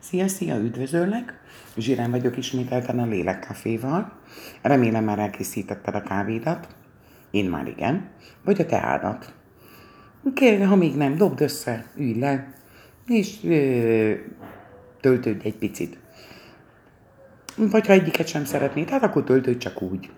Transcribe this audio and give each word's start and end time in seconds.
Szia, 0.00 0.28
szia, 0.28 0.56
üdvözöllek! 0.56 1.40
Zsirán 1.76 2.10
vagyok 2.10 2.36
ismételten 2.36 2.98
a 2.98 3.06
Lélekkaféval. 3.06 4.12
Remélem 4.62 5.04
már 5.04 5.18
elkészítetted 5.18 5.94
a 5.94 6.02
kávédat. 6.02 6.68
Én 7.30 7.44
már 7.44 7.66
igen. 7.66 8.08
Vagy 8.44 8.60
a 8.60 8.66
teádat. 8.66 9.34
Kérlek, 10.34 10.68
ha 10.68 10.76
még 10.76 10.96
nem, 10.96 11.16
dobd 11.16 11.40
össze, 11.40 11.86
ülj 11.96 12.18
le, 12.18 12.54
és 13.06 13.36
ö, 13.44 14.12
töltődj 15.00 15.46
egy 15.46 15.56
picit. 15.56 15.98
Vagy 17.56 17.86
ha 17.86 17.92
egyiket 17.92 18.26
sem 18.26 18.44
szeretnéd, 18.44 18.88
hát 18.88 19.02
akkor 19.02 19.24
töltődj 19.24 19.58
csak 19.58 19.82
úgy. 19.82 20.10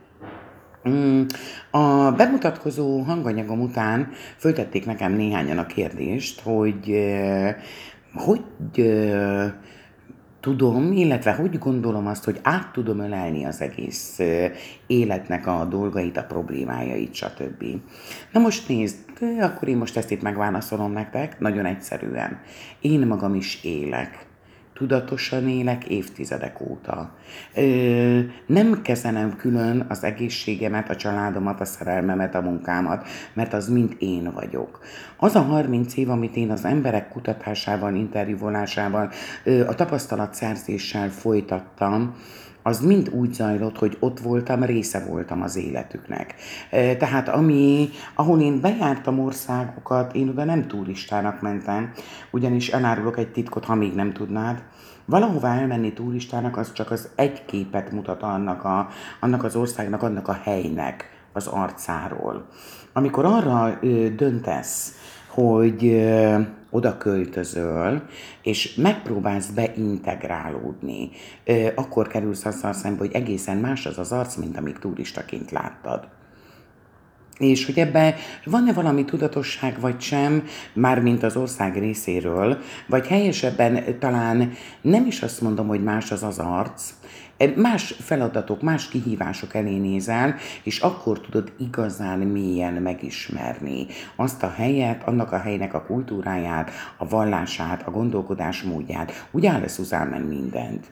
Mm, 0.89 1.23
a 1.71 2.12
bemutatkozó 2.12 3.01
hanganyagom 3.01 3.61
után 3.61 4.11
föltették 4.37 4.87
nekem 4.87 5.12
néhányan 5.12 5.59
a 5.59 5.67
kérdést, 5.67 6.41
hogy 6.41 6.91
hogy 8.15 8.45
tudom, 10.41 10.93
illetve 10.93 11.32
hogy 11.32 11.59
gondolom 11.59 12.07
azt, 12.07 12.25
hogy 12.25 12.41
át 12.43 12.73
tudom 12.73 12.99
ölelni 12.99 13.45
az 13.45 13.61
egész 13.61 14.21
életnek 14.86 15.46
a 15.46 15.64
dolgait, 15.64 16.17
a 16.17 16.25
problémájait, 16.25 17.14
stb. 17.14 17.64
Na 18.33 18.41
most 18.41 18.69
nézd, 18.69 18.96
akkor 19.41 19.69
én 19.69 19.77
most 19.77 19.96
ezt 19.96 20.11
itt 20.11 20.22
megválaszolom 20.22 20.93
nektek, 20.93 21.41
nagyon 21.41 21.64
egyszerűen. 21.64 22.41
Én 22.81 23.07
magam 23.07 23.35
is 23.35 23.64
élek 23.64 24.27
tudatosan 24.82 25.49
élek 25.49 25.85
évtizedek 25.85 26.61
óta. 26.61 27.11
Ö, 27.54 28.21
nem 28.46 28.82
kezenem 28.82 29.36
külön 29.36 29.86
az 29.89 30.05
egészségemet, 30.05 30.91
a 30.91 30.96
családomat, 30.96 31.61
a 31.61 31.64
szerelmemet, 31.64 32.34
a 32.34 32.41
munkámat, 32.41 33.06
mert 33.33 33.53
az 33.53 33.69
mind 33.69 33.97
én 33.98 34.33
vagyok. 34.34 34.81
Az 35.17 35.34
a 35.34 35.41
30 35.41 35.97
év, 35.97 36.11
amit 36.11 36.36
én 36.36 36.50
az 36.50 36.64
emberek 36.64 37.08
kutatásával, 37.08 37.95
interjúvolásával, 37.95 39.11
a 39.67 39.75
tapasztalatszerzéssel 39.75 41.11
folytattam, 41.11 42.14
az 42.62 42.80
mind 42.80 43.08
úgy 43.08 43.32
zajlott, 43.32 43.78
hogy 43.78 43.96
ott 44.00 44.20
voltam, 44.20 44.64
része 44.64 45.05
voltam 45.08 45.42
az 45.42 45.56
életüknek. 45.56 46.34
Tehát 46.70 47.28
ami, 47.28 47.88
ahol 48.14 48.41
én 48.41 48.60
bejártam 48.60 49.19
országokat, 49.19 50.14
én 50.14 50.28
oda 50.28 50.44
nem 50.44 50.66
turistának 50.66 51.41
mentem, 51.41 51.92
ugyanis 52.30 52.69
elárulok 52.69 53.19
egy 53.19 53.32
titkot, 53.32 53.64
ha 53.64 53.74
még 53.74 53.94
nem 53.94 54.12
tudnád, 54.12 54.62
Valahová 55.04 55.58
elmenni 55.58 55.92
turistának 55.92 56.56
az 56.56 56.72
csak 56.72 56.91
az 56.91 57.08
egy 57.14 57.44
képet 57.44 57.91
mutat 57.91 58.22
annak, 58.22 58.64
a, 58.64 58.88
annak 59.20 59.44
az 59.44 59.56
országnak, 59.56 60.02
annak 60.02 60.28
a 60.28 60.38
helynek 60.42 61.10
az 61.32 61.47
arcáról. 61.47 62.47
Amikor 62.92 63.24
arra 63.24 63.78
ö, 63.80 64.08
döntesz, 64.16 64.94
hogy 65.34 66.06
oda 66.70 66.97
költözöl, 66.97 68.02
és 68.42 68.75
megpróbálsz 68.75 69.48
beintegrálódni, 69.48 71.11
akkor 71.75 72.06
kerülsz 72.06 72.44
azzal 72.44 72.72
szembe, 72.72 72.98
hogy 72.98 73.12
egészen 73.12 73.56
más 73.56 73.86
az 73.86 73.98
az 73.98 74.12
arc, 74.12 74.36
mint 74.36 74.56
amit 74.56 74.78
turistaként 74.78 75.50
láttad. 75.50 76.08
És 77.38 77.66
hogy 77.66 77.78
ebben 77.78 78.14
van-e 78.44 78.72
valami 78.72 79.05
tudatosság 79.05 79.80
vagy 79.80 80.00
sem, 80.00 80.44
mármint 80.72 81.22
az 81.22 81.36
ország 81.36 81.78
részéről, 81.78 82.58
vagy 82.86 83.06
helyesebben 83.06 83.98
talán 83.98 84.53
nem 84.80 85.06
is 85.06 85.22
azt 85.22 85.41
mondom, 85.41 85.66
hogy 85.66 85.83
más 85.83 86.10
az 86.10 86.22
az 86.22 86.38
arc, 86.38 86.91
más 87.56 87.94
feladatok, 87.98 88.62
más 88.62 88.88
kihívások 88.88 89.54
elé 89.54 89.78
nézel, 89.78 90.34
és 90.62 90.78
akkor 90.78 91.20
tudod 91.20 91.52
igazán 91.58 92.18
mélyen 92.18 92.72
megismerni 92.72 93.86
azt 94.16 94.42
a 94.42 94.50
helyet, 94.50 95.02
annak 95.02 95.32
a 95.32 95.38
helynek 95.38 95.74
a 95.74 95.82
kultúráját, 95.82 96.70
a 96.96 97.08
vallását, 97.08 97.86
a 97.86 97.90
gondolkodásmódját. 97.90 99.26
Úgy 99.30 99.46
áll 99.46 99.60
lesz 99.60 99.78
mindent 100.22 100.90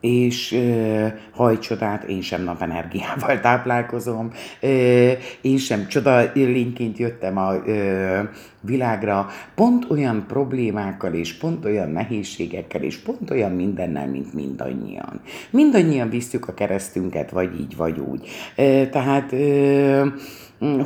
és 0.00 0.52
ö, 0.52 1.06
hajcsodát, 1.32 2.04
én 2.04 2.20
sem 2.20 2.42
napenergiával 2.42 3.40
táplálkozom, 3.48 4.30
ö, 4.60 5.10
én 5.40 5.56
sem 5.56 5.86
csoda 5.86 6.30
lényként 6.34 6.98
jöttem 6.98 7.36
a 7.36 7.54
ö, 7.66 8.20
világra, 8.60 9.26
pont 9.54 9.90
olyan 9.90 10.24
problémákkal 10.28 11.12
és 11.12 11.34
pont 11.34 11.64
olyan 11.64 11.90
nehézségekkel 11.90 12.82
és 12.82 12.96
pont 12.96 13.30
olyan 13.30 13.52
mindennel, 13.52 14.08
mint 14.08 14.34
mindannyian. 14.34 15.20
Mindannyian 15.50 16.08
visztük 16.08 16.48
a 16.48 16.54
keresztünket, 16.54 17.30
vagy 17.30 17.60
így, 17.60 17.76
vagy 17.76 17.98
úgy. 17.98 18.28
Ö, 18.56 18.82
tehát, 18.90 19.32
ö, 19.32 20.06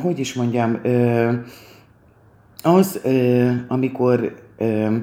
hogy 0.01 0.19
is 0.19 0.33
mondjam, 0.33 0.79
ö, 0.83 1.31
az, 2.63 2.99
ö, 3.03 3.49
amikor 3.67 4.33
ö, 4.57 4.95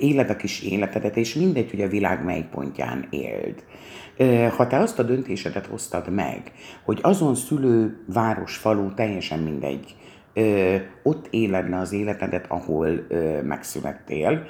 éled 0.00 0.30
a 0.30 0.36
kis 0.36 0.62
életedet, 0.62 1.16
és 1.16 1.34
mindegy, 1.34 1.70
hogy 1.70 1.80
a 1.80 1.88
világ 1.88 2.24
mely 2.24 2.48
pontján 2.50 3.06
éld. 3.10 3.64
Ha 4.56 4.66
te 4.66 4.78
azt 4.78 4.98
a 4.98 5.02
döntésedet 5.02 5.66
hoztad 5.66 6.10
meg, 6.10 6.52
hogy 6.84 6.98
azon 7.02 7.34
szülő, 7.34 8.04
város, 8.06 8.56
falu, 8.56 8.94
teljesen 8.94 9.38
mindegy, 9.38 9.96
ott 11.02 11.26
éled 11.30 11.68
le 11.68 11.78
az 11.78 11.92
életedet, 11.92 12.44
ahol 12.48 13.06
megszülettél, 13.42 14.46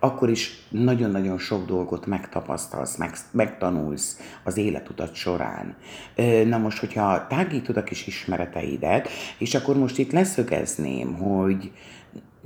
akkor 0.00 0.30
is 0.30 0.66
nagyon-nagyon 0.70 1.38
sok 1.38 1.66
dolgot 1.66 2.06
megtapasztalsz, 2.06 2.96
meg, 2.96 3.12
megtanulsz 3.30 4.20
az 4.44 4.56
életutat 4.56 5.14
során. 5.14 5.74
Na 6.44 6.58
most, 6.58 6.78
hogyha 6.78 7.26
tágítod 7.26 7.76
a 7.76 7.82
kis 7.82 8.06
ismereteidet, 8.06 9.08
és 9.38 9.54
akkor 9.54 9.76
most 9.76 9.98
itt 9.98 10.12
leszögezném, 10.12 11.14
hogy 11.14 11.72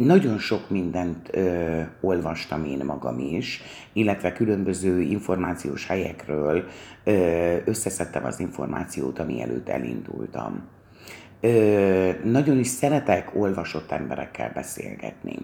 nagyon 0.04 0.38
sok 0.38 0.70
mindent 0.70 1.28
ö, 1.32 1.80
olvastam 2.00 2.64
én 2.64 2.84
magam 2.84 3.18
is, 3.18 3.62
illetve 3.92 4.32
különböző 4.32 5.00
információs 5.00 5.86
helyekről 5.86 6.64
ö, 7.04 7.56
összeszedtem 7.64 8.24
az 8.24 8.40
információt, 8.40 9.18
ami 9.18 9.42
előtt 9.42 9.68
elindultam. 9.68 10.68
Ö, 11.40 12.10
nagyon 12.24 12.58
is 12.58 12.66
szeretek 12.66 13.30
olvasott 13.34 13.90
emberekkel 13.90 14.50
beszélgetni. 14.54 15.36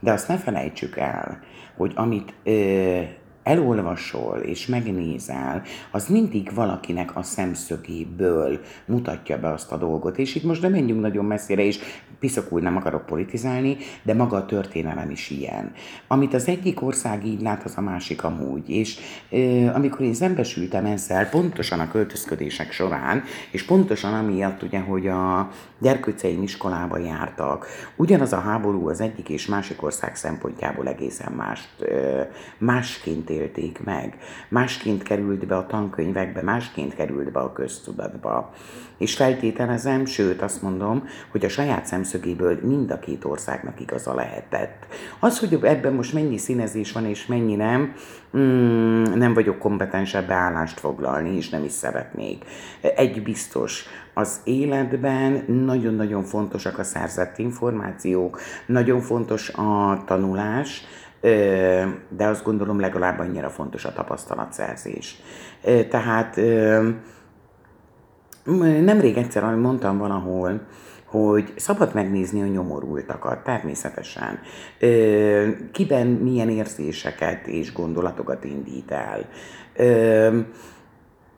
De 0.00 0.12
azt 0.12 0.28
ne 0.28 0.36
felejtsük 0.36 0.96
el, 0.96 1.40
hogy 1.76 1.92
amit 1.94 2.34
ö, 2.44 3.00
elolvasol 3.46 4.38
és 4.38 4.66
megnézel, 4.66 5.62
az 5.90 6.08
mindig 6.08 6.50
valakinek 6.54 7.16
a 7.16 7.22
szemszögéből 7.22 8.60
mutatja 8.84 9.38
be 9.38 9.52
azt 9.52 9.72
a 9.72 9.76
dolgot. 9.76 10.18
És 10.18 10.34
itt 10.34 10.42
most 10.42 10.62
nem 10.62 10.70
menjünk 10.70 11.00
nagyon 11.00 11.24
messzire, 11.24 11.62
és 11.62 11.78
piszakul 12.18 12.60
nem 12.60 12.76
akarok 12.76 13.06
politizálni, 13.06 13.76
de 14.02 14.14
maga 14.14 14.36
a 14.36 14.46
történelem 14.46 15.10
is 15.10 15.30
ilyen. 15.30 15.72
Amit 16.06 16.34
az 16.34 16.48
egyik 16.48 16.82
ország 16.82 17.26
így 17.26 17.40
lát, 17.40 17.64
az 17.64 17.72
a 17.76 17.80
másik 17.80 18.24
amúgy. 18.24 18.70
És 18.70 18.98
e, 19.30 19.38
amikor 19.74 20.00
én 20.00 20.14
szembesültem 20.14 20.84
ezzel, 20.84 21.28
pontosan 21.28 21.80
a 21.80 21.90
költözködések 21.90 22.72
során, 22.72 23.22
és 23.50 23.62
pontosan 23.64 24.14
amiatt 24.14 24.62
ugye, 24.62 24.78
hogy 24.78 25.06
a 25.06 25.50
gyerkőceim 25.78 26.42
iskolába 26.42 26.98
jártak, 26.98 27.66
ugyanaz 27.96 28.32
a 28.32 28.40
háború 28.40 28.88
az 28.88 29.00
egyik 29.00 29.28
és 29.28 29.46
másik 29.46 29.82
ország 29.82 30.16
szempontjából 30.16 30.88
egészen 30.88 31.32
mást, 31.32 31.80
e, 31.80 32.30
másként 32.58 33.30
élték 33.36 33.84
meg. 33.84 34.18
Másként 34.48 35.02
került 35.02 35.46
be 35.46 35.56
a 35.56 35.66
tankönyvekbe, 35.66 36.42
másként 36.42 36.94
került 36.94 37.32
be 37.32 37.40
a 37.40 37.52
köztudatba. 37.52 38.52
És 38.98 39.14
feltételezem, 39.14 40.04
sőt 40.04 40.42
azt 40.42 40.62
mondom, 40.62 41.04
hogy 41.30 41.44
a 41.44 41.48
saját 41.48 41.86
szemszögéből 41.86 42.58
mind 42.62 42.90
a 42.90 42.98
két 42.98 43.24
országnak 43.24 43.80
igaza 43.80 44.14
lehetett. 44.14 44.86
Az, 45.18 45.38
hogy 45.38 45.58
ebben 45.62 45.92
most 45.92 46.12
mennyi 46.12 46.38
színezés 46.38 46.92
van 46.92 47.06
és 47.06 47.26
mennyi 47.26 47.54
nem, 47.54 47.94
mm, 48.36 49.02
nem 49.02 49.34
vagyok 49.34 49.58
kompetens 49.58 50.14
ebbe 50.14 50.34
állást 50.34 50.80
foglalni, 50.80 51.36
és 51.36 51.48
nem 51.48 51.64
is 51.64 51.72
szeretnék. 51.72 52.44
Egy 52.96 53.22
biztos, 53.22 53.84
az 54.14 54.40
életben 54.44 55.44
nagyon-nagyon 55.46 56.22
fontosak 56.24 56.78
a 56.78 56.84
szerzett 56.84 57.38
információk, 57.38 58.40
nagyon 58.66 59.00
fontos 59.00 59.48
a 59.48 60.02
tanulás, 60.06 60.84
de 62.08 62.26
azt 62.26 62.44
gondolom 62.44 62.80
legalább 62.80 63.18
annyira 63.18 63.48
fontos 63.48 63.84
a 63.84 63.92
tapasztalatszerzés. 63.92 65.16
Tehát 65.90 66.36
nemrég 68.84 69.16
egyszer 69.16 69.54
mondtam 69.54 69.98
valahol, 69.98 70.60
hogy 71.04 71.52
szabad 71.56 71.94
megnézni 71.94 72.42
a 72.42 72.46
nyomorultakat, 72.46 73.44
természetesen. 73.44 74.40
Kiben 75.72 76.06
milyen 76.06 76.48
érzéseket 76.48 77.46
és 77.46 77.72
gondolatokat 77.72 78.44
indít 78.44 78.90
el. 78.90 79.28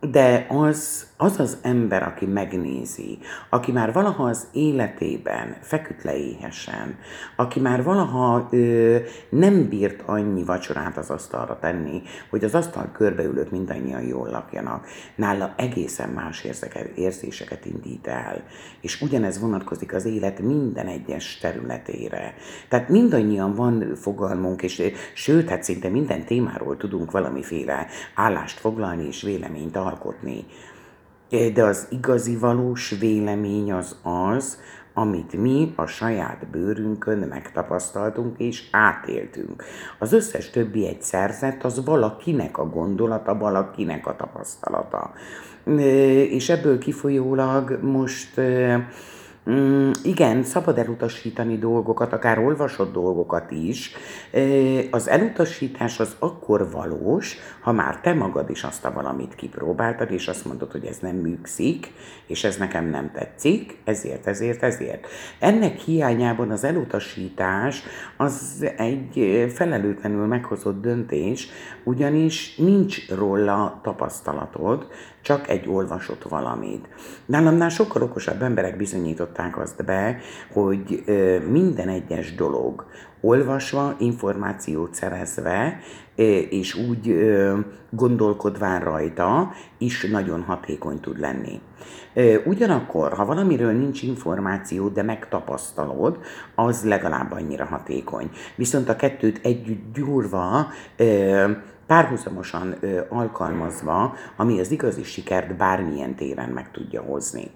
De 0.00 0.46
az, 0.48 1.06
az 1.16 1.40
az 1.40 1.56
ember, 1.62 2.02
aki 2.02 2.26
megnézi, 2.26 3.18
aki 3.50 3.72
már 3.72 3.92
valaha 3.92 4.24
az 4.24 4.46
életében 4.52 5.56
feküdt 5.60 6.02
le 6.02 6.16
éhesen, 6.16 6.98
aki 7.36 7.60
már 7.60 7.82
valaha 7.82 8.48
ö, 8.50 8.96
nem 9.28 9.68
bírt 9.68 10.02
annyi 10.06 10.44
vacsorát 10.44 10.96
az 10.96 11.10
asztalra 11.10 11.58
tenni, 11.58 12.02
hogy 12.30 12.44
az 12.44 12.54
asztal 12.54 12.90
körbeülők 12.92 13.50
mindannyian 13.50 14.02
jól 14.02 14.28
lakjanak, 14.30 14.86
nála 15.14 15.54
egészen 15.56 16.08
más 16.08 16.44
érzeket, 16.44 16.96
érzéseket 16.96 17.64
indít 17.64 18.06
el. 18.06 18.42
És 18.80 19.00
ugyanez 19.00 19.40
vonatkozik 19.40 19.94
az 19.94 20.04
élet 20.04 20.40
minden 20.40 20.86
egyes 20.86 21.38
területére. 21.38 22.34
Tehát 22.68 22.88
mindannyian 22.88 23.54
van 23.54 23.94
fogalmunk, 23.94 24.62
és 24.62 24.82
sőt, 25.14 25.48
hát 25.48 25.62
szinte 25.62 25.88
minden 25.88 26.24
témáról 26.24 26.76
tudunk 26.76 27.10
valamiféle 27.10 27.86
állást 28.14 28.58
foglalni 28.58 29.06
és 29.06 29.22
véleményt 29.22 29.76
alkotni. 29.88 30.44
De 31.54 31.62
az 31.62 31.86
igazi 31.90 32.36
valós 32.36 32.90
vélemény 33.00 33.72
az 33.72 33.96
az, 34.02 34.58
amit 34.94 35.32
mi 35.32 35.72
a 35.76 35.86
saját 35.86 36.46
bőrünkön 36.50 37.18
megtapasztaltunk 37.18 38.38
és 38.38 38.68
átéltünk. 38.70 39.64
Az 39.98 40.12
összes 40.12 40.50
többi 40.50 40.86
egy 40.86 41.02
szerzet, 41.02 41.64
az 41.64 41.84
valakinek 41.84 42.58
a 42.58 42.68
gondolata, 42.68 43.38
valakinek 43.38 44.06
a 44.06 44.16
tapasztalata. 44.16 45.12
És 46.30 46.48
ebből 46.48 46.78
kifolyólag 46.78 47.78
most 47.82 48.40
Mm, 49.50 49.90
igen, 50.02 50.42
szabad 50.42 50.78
elutasítani 50.78 51.58
dolgokat, 51.58 52.12
akár 52.12 52.38
olvasott 52.38 52.92
dolgokat 52.92 53.50
is. 53.50 53.92
Az 54.90 55.08
elutasítás 55.08 56.00
az 56.00 56.16
akkor 56.18 56.70
valós, 56.70 57.36
ha 57.60 57.72
már 57.72 58.00
te 58.00 58.14
magad 58.14 58.50
is 58.50 58.64
azt 58.64 58.84
a 58.84 58.92
valamit 58.92 59.34
kipróbáltad, 59.34 60.10
és 60.10 60.28
azt 60.28 60.44
mondod, 60.44 60.72
hogy 60.72 60.84
ez 60.84 60.98
nem 60.98 61.16
műkszik, 61.16 61.92
és 62.26 62.44
ez 62.44 62.56
nekem 62.56 62.90
nem 62.90 63.10
tetszik, 63.12 63.78
ezért, 63.84 64.26
ezért, 64.26 64.62
ezért. 64.62 65.06
Ennek 65.38 65.78
hiányában 65.78 66.50
az 66.50 66.64
elutasítás 66.64 67.82
az 68.16 68.66
egy 68.76 69.46
felelőtlenül 69.54 70.26
meghozott 70.26 70.80
döntés, 70.80 71.48
ugyanis 71.84 72.56
nincs 72.56 73.10
róla 73.10 73.80
tapasztalatod, 73.82 74.86
csak 75.22 75.48
egy 75.48 75.68
olvasott 75.68 76.22
valamit. 76.22 76.88
Nálamnál 77.26 77.68
sokkal 77.68 78.02
okosabb 78.02 78.42
emberek 78.42 78.76
bizonyították 78.76 79.58
azt 79.58 79.84
be, 79.84 80.18
hogy 80.52 81.04
minden 81.48 81.88
egyes 81.88 82.34
dolog 82.34 82.86
olvasva, 83.20 83.94
információt 83.98 84.94
szerezve, 84.94 85.78
és 86.50 86.74
úgy 86.74 87.30
gondolkodván 87.90 88.80
rajta, 88.80 89.52
is 89.78 90.04
nagyon 90.10 90.42
hatékony 90.42 91.00
tud 91.00 91.20
lenni. 91.20 91.60
Ugyanakkor, 92.44 93.12
ha 93.12 93.24
valamiről 93.24 93.72
nincs 93.72 94.02
információ, 94.02 94.88
de 94.88 95.02
megtapasztalod, 95.02 96.18
az 96.54 96.84
legalább 96.84 97.32
annyira 97.32 97.64
hatékony. 97.64 98.30
Viszont 98.56 98.88
a 98.88 98.96
kettőt 98.96 99.40
együtt 99.42 99.94
gyúrva 99.94 100.66
párhuzamosan 101.88 102.76
ö, 102.80 103.00
alkalmazva, 103.08 104.16
ami 104.36 104.60
az 104.60 104.70
igazi 104.70 105.02
sikert 105.02 105.56
bármilyen 105.56 106.14
téren 106.14 106.48
meg 106.48 106.70
tudja 106.70 107.02
hozni. 107.02 107.50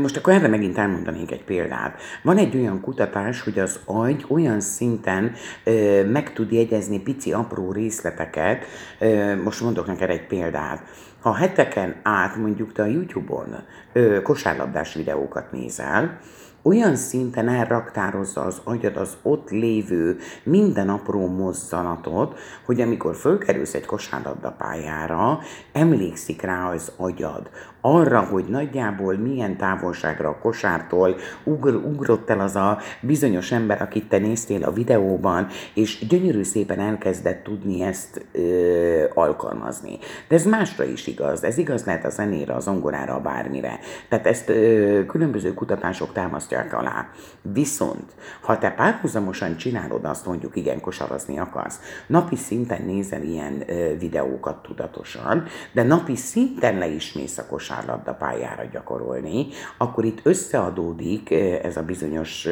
Most 0.00 0.16
akkor 0.16 0.32
erre 0.32 0.48
megint 0.48 0.78
elmondanék 0.78 1.30
egy 1.30 1.44
példát. 1.44 2.00
Van 2.22 2.36
egy 2.36 2.56
olyan 2.56 2.80
kutatás, 2.80 3.40
hogy 3.40 3.58
az 3.58 3.80
agy 3.84 4.24
olyan 4.28 4.60
szinten 4.60 5.32
ö, 5.64 6.04
meg 6.04 6.32
tud 6.32 6.52
jegyezni 6.52 7.00
pici 7.00 7.32
apró 7.32 7.72
részleteket, 7.72 8.64
ö, 8.98 9.42
most 9.42 9.60
mondok 9.60 9.86
neked 9.86 10.10
egy 10.10 10.26
példát. 10.26 10.82
Ha 11.20 11.34
heteken 11.34 11.94
át 12.02 12.36
mondjuk 12.36 12.72
te 12.72 12.82
a 12.82 12.86
YouTube-on 12.86 13.56
ö, 13.92 14.22
kosárlabdás 14.22 14.94
videókat 14.94 15.52
nézel, 15.52 16.18
olyan 16.66 16.96
szinten 16.96 17.48
elraktározza 17.48 18.40
az 18.40 18.60
agyad 18.64 18.96
az 18.96 19.16
ott 19.22 19.50
lévő 19.50 20.18
minden 20.42 20.88
apró 20.88 21.26
mozzanatot, 21.26 22.38
hogy 22.64 22.80
amikor 22.80 23.16
fölkerülsz 23.16 23.74
egy 23.74 23.86
kosárlabda 23.86 24.50
pályára, 24.50 25.38
emlékszik 25.72 26.42
rá 26.42 26.70
az 26.70 26.92
agyad 26.96 27.50
arra, 27.94 28.20
hogy 28.20 28.44
nagyjából 28.44 29.16
milyen 29.16 29.56
távolságra 29.56 30.28
a 30.28 30.38
kosártól 30.38 31.16
ugr, 31.44 31.74
ugrott 31.74 32.30
el 32.30 32.40
az 32.40 32.56
a 32.56 32.78
bizonyos 33.00 33.52
ember, 33.52 33.82
akit 33.82 34.08
te 34.08 34.18
néztél 34.18 34.64
a 34.64 34.72
videóban, 34.72 35.46
és 35.74 36.06
gyönyörű 36.06 36.42
szépen 36.42 36.80
elkezdett 36.80 37.42
tudni 37.42 37.82
ezt 37.82 38.26
ö, 38.32 39.04
alkalmazni. 39.14 39.98
De 40.28 40.34
ez 40.34 40.44
másra 40.44 40.84
is 40.84 41.06
igaz. 41.06 41.44
Ez 41.44 41.58
igaz 41.58 41.84
lehet 41.84 42.04
a 42.04 42.10
zenére, 42.10 42.54
a 42.54 42.60
zongorára, 42.60 43.14
a 43.14 43.20
bármire. 43.20 43.78
Tehát 44.08 44.26
ezt 44.26 44.48
ö, 44.48 45.00
különböző 45.06 45.54
kutatások 45.54 46.12
támasztják 46.12 46.72
alá. 46.72 47.08
Viszont, 47.42 48.12
ha 48.40 48.58
te 48.58 48.70
párhuzamosan 48.70 49.56
csinálod 49.56 50.04
azt, 50.04 50.26
mondjuk 50.26 50.56
igen, 50.56 50.80
kosarazni 50.80 51.38
akarsz, 51.38 51.80
napi 52.06 52.36
szinten 52.36 52.82
nézel 52.82 53.22
ilyen 53.22 53.62
ö, 53.66 53.96
videókat 53.98 54.62
tudatosan, 54.62 55.44
de 55.72 55.82
napi 55.82 56.16
szinten 56.16 56.78
le 56.78 56.86
is 56.86 57.12
mész 57.12 57.38
a 57.38 57.46
kosár 57.46 57.75
kosárlabda 57.76 58.12
pályára 58.14 58.64
gyakorolni, 58.72 59.46
akkor 59.78 60.04
itt 60.04 60.20
összeadódik 60.22 61.30
ez 61.62 61.76
a 61.76 61.82
bizonyos 61.82 62.48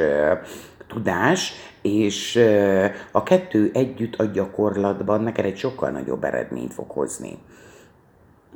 tudás, 0.86 1.52
és 1.82 2.40
a 3.10 3.22
kettő 3.22 3.70
együtt 3.74 4.14
a 4.14 4.24
gyakorlatban 4.24 5.20
neked 5.20 5.44
egy 5.44 5.56
sokkal 5.56 5.90
nagyobb 5.90 6.24
eredményt 6.24 6.74
fog 6.74 6.90
hozni. 6.90 7.38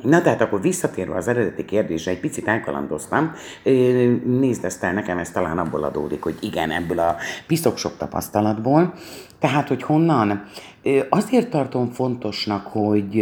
Na 0.03 0.23
tehát 0.23 0.41
akkor 0.41 0.61
visszatérve 0.61 1.17
az 1.17 1.29
eredeti 1.29 1.65
kérdésre, 1.65 2.11
egy 2.11 2.21
picit 2.21 2.49
elkalandoztam, 2.49 3.33
nézd 4.25 4.65
ezt 4.65 4.85
el, 4.85 4.93
nekem 4.93 5.19
ez 5.19 5.31
talán 5.31 5.59
abból 5.59 5.85
adódik, 5.85 6.23
hogy 6.23 6.37
igen, 6.41 6.71
ebből 6.71 6.99
a 6.99 7.17
piszok 7.47 7.77
sok 7.77 7.97
tapasztalatból. 7.97 8.95
Tehát, 9.39 9.69
hogy 9.69 9.83
honnan? 9.83 10.45
Azért 11.09 11.51
tartom 11.51 11.91
fontosnak, 11.91 12.67
hogy 12.67 13.15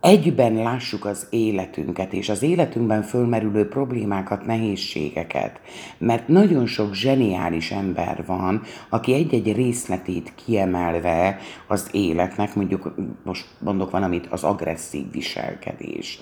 egyben 0.00 0.54
lássuk 0.54 1.04
az 1.04 1.26
életünket, 1.30 2.12
és 2.12 2.28
az 2.28 2.42
életünkben 2.42 3.02
fölmerülő 3.02 3.68
problémákat, 3.68 4.46
nehézségeket. 4.46 5.60
Mert 5.98 6.28
nagyon 6.28 6.66
sok 6.66 6.94
zseniális 6.94 7.70
ember 7.70 8.24
van, 8.26 8.62
aki 8.88 9.14
egy-egy 9.14 9.52
részletét 9.52 10.32
kiemelve 10.44 11.38
az 11.66 11.88
életnek, 11.92 12.54
mondjuk 12.54 12.94
most 13.24 13.46
mondok 13.58 13.90
valamit, 13.90 14.26
az 14.26 14.44
agresszív 14.44 15.10
viselkedés. 15.12 16.20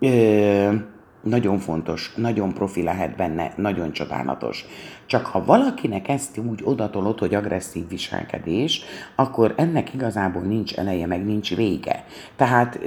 Ö, 0.00 0.74
nagyon 1.22 1.58
fontos, 1.58 2.12
nagyon 2.16 2.52
profi 2.52 2.82
lehet 2.82 3.16
benne, 3.16 3.52
nagyon 3.56 3.92
csodálatos. 3.92 4.64
Csak 5.08 5.26
ha 5.26 5.44
valakinek 5.44 6.08
ezt 6.08 6.38
úgy 6.38 6.60
odatolod, 6.64 7.18
hogy 7.18 7.34
agresszív 7.34 7.88
viselkedés, 7.88 8.82
akkor 9.14 9.54
ennek 9.56 9.94
igazából 9.94 10.42
nincs 10.42 10.74
eleje, 10.74 11.06
meg 11.06 11.24
nincs 11.24 11.56
vége. 11.56 12.04
Tehát 12.36 12.78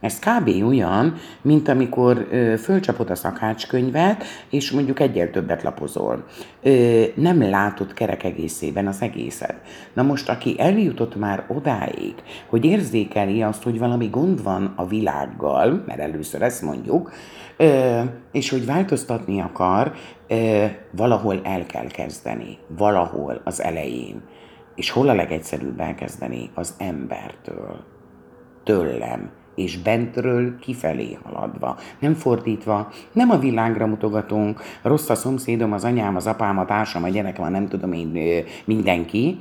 ez 0.00 0.18
kb. 0.18 0.48
olyan, 0.66 1.14
mint 1.42 1.68
amikor 1.68 2.28
fölcsapod 2.58 3.10
a 3.10 3.14
szakácskönyvet, 3.14 4.24
és 4.50 4.70
mondjuk 4.70 5.00
egyel 5.00 5.30
többet 5.30 5.62
lapozol. 5.62 6.24
Nem 7.14 7.50
látod 7.50 7.92
kerek 7.92 8.24
egészében 8.24 8.86
az 8.86 9.02
egészet. 9.02 9.56
Na 9.92 10.02
most, 10.02 10.28
aki 10.28 10.54
eljutott 10.58 11.16
már 11.16 11.44
odáig, 11.48 12.14
hogy 12.48 12.64
érzékeli 12.64 13.42
azt, 13.42 13.62
hogy 13.62 13.78
valami 13.78 14.08
gond 14.08 14.42
van 14.42 14.72
a 14.76 14.86
világgal, 14.86 15.82
mert 15.86 16.00
először 16.00 16.42
ezt 16.42 16.62
mondjuk, 16.62 17.12
és 18.32 18.50
hogy 18.50 18.66
változtatni 18.66 19.40
akar, 19.40 19.92
valahol 20.90 21.40
el 21.42 21.66
kell 21.66 21.86
kezdeni, 21.86 22.58
valahol 22.66 23.40
az 23.44 23.62
elején. 23.62 24.22
És 24.74 24.90
hol 24.90 25.08
a 25.08 25.14
legegyszerűbb 25.14 25.80
elkezdeni? 25.80 26.50
Az 26.54 26.74
embertől, 26.78 27.84
tőlem, 28.64 29.30
és 29.54 29.78
bentről 29.78 30.58
kifelé 30.58 31.18
haladva. 31.24 31.76
Nem 31.98 32.14
fordítva, 32.14 32.88
nem 33.12 33.30
a 33.30 33.38
világra 33.38 33.86
mutogatunk, 33.86 34.60
rossz 34.82 35.08
a 35.08 35.14
szomszédom, 35.14 35.72
az 35.72 35.84
anyám, 35.84 36.16
az 36.16 36.26
apám, 36.26 36.58
a 36.58 36.64
társam, 36.64 37.04
a 37.04 37.08
gyerekem, 37.08 37.50
nem 37.50 37.68
tudom 37.68 37.92
én, 37.92 38.44
mindenki, 38.64 39.38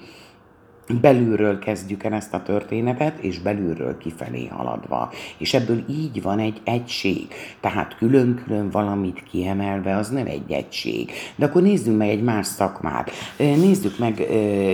belülről 1.01 1.59
kezdjük 1.59 2.03
el 2.03 2.13
ezt 2.13 2.33
a 2.33 2.43
történetet, 2.43 3.19
és 3.19 3.39
belülről 3.39 3.97
kifelé 3.97 4.47
haladva. 4.47 5.11
És 5.37 5.53
ebből 5.53 5.83
így 5.89 6.21
van 6.21 6.39
egy 6.39 6.61
egység. 6.63 7.27
Tehát 7.59 7.95
külön-külön 7.97 8.69
valamit 8.69 9.23
kiemelve, 9.31 9.95
az 9.95 10.09
nem 10.09 10.25
egy 10.25 10.51
egység. 10.51 11.11
De 11.35 11.45
akkor 11.45 11.61
nézzünk 11.61 11.97
meg 11.97 12.09
egy 12.09 12.23
más 12.23 12.47
szakmát. 12.47 13.11
Nézzük 13.37 13.97
meg, 13.99 14.25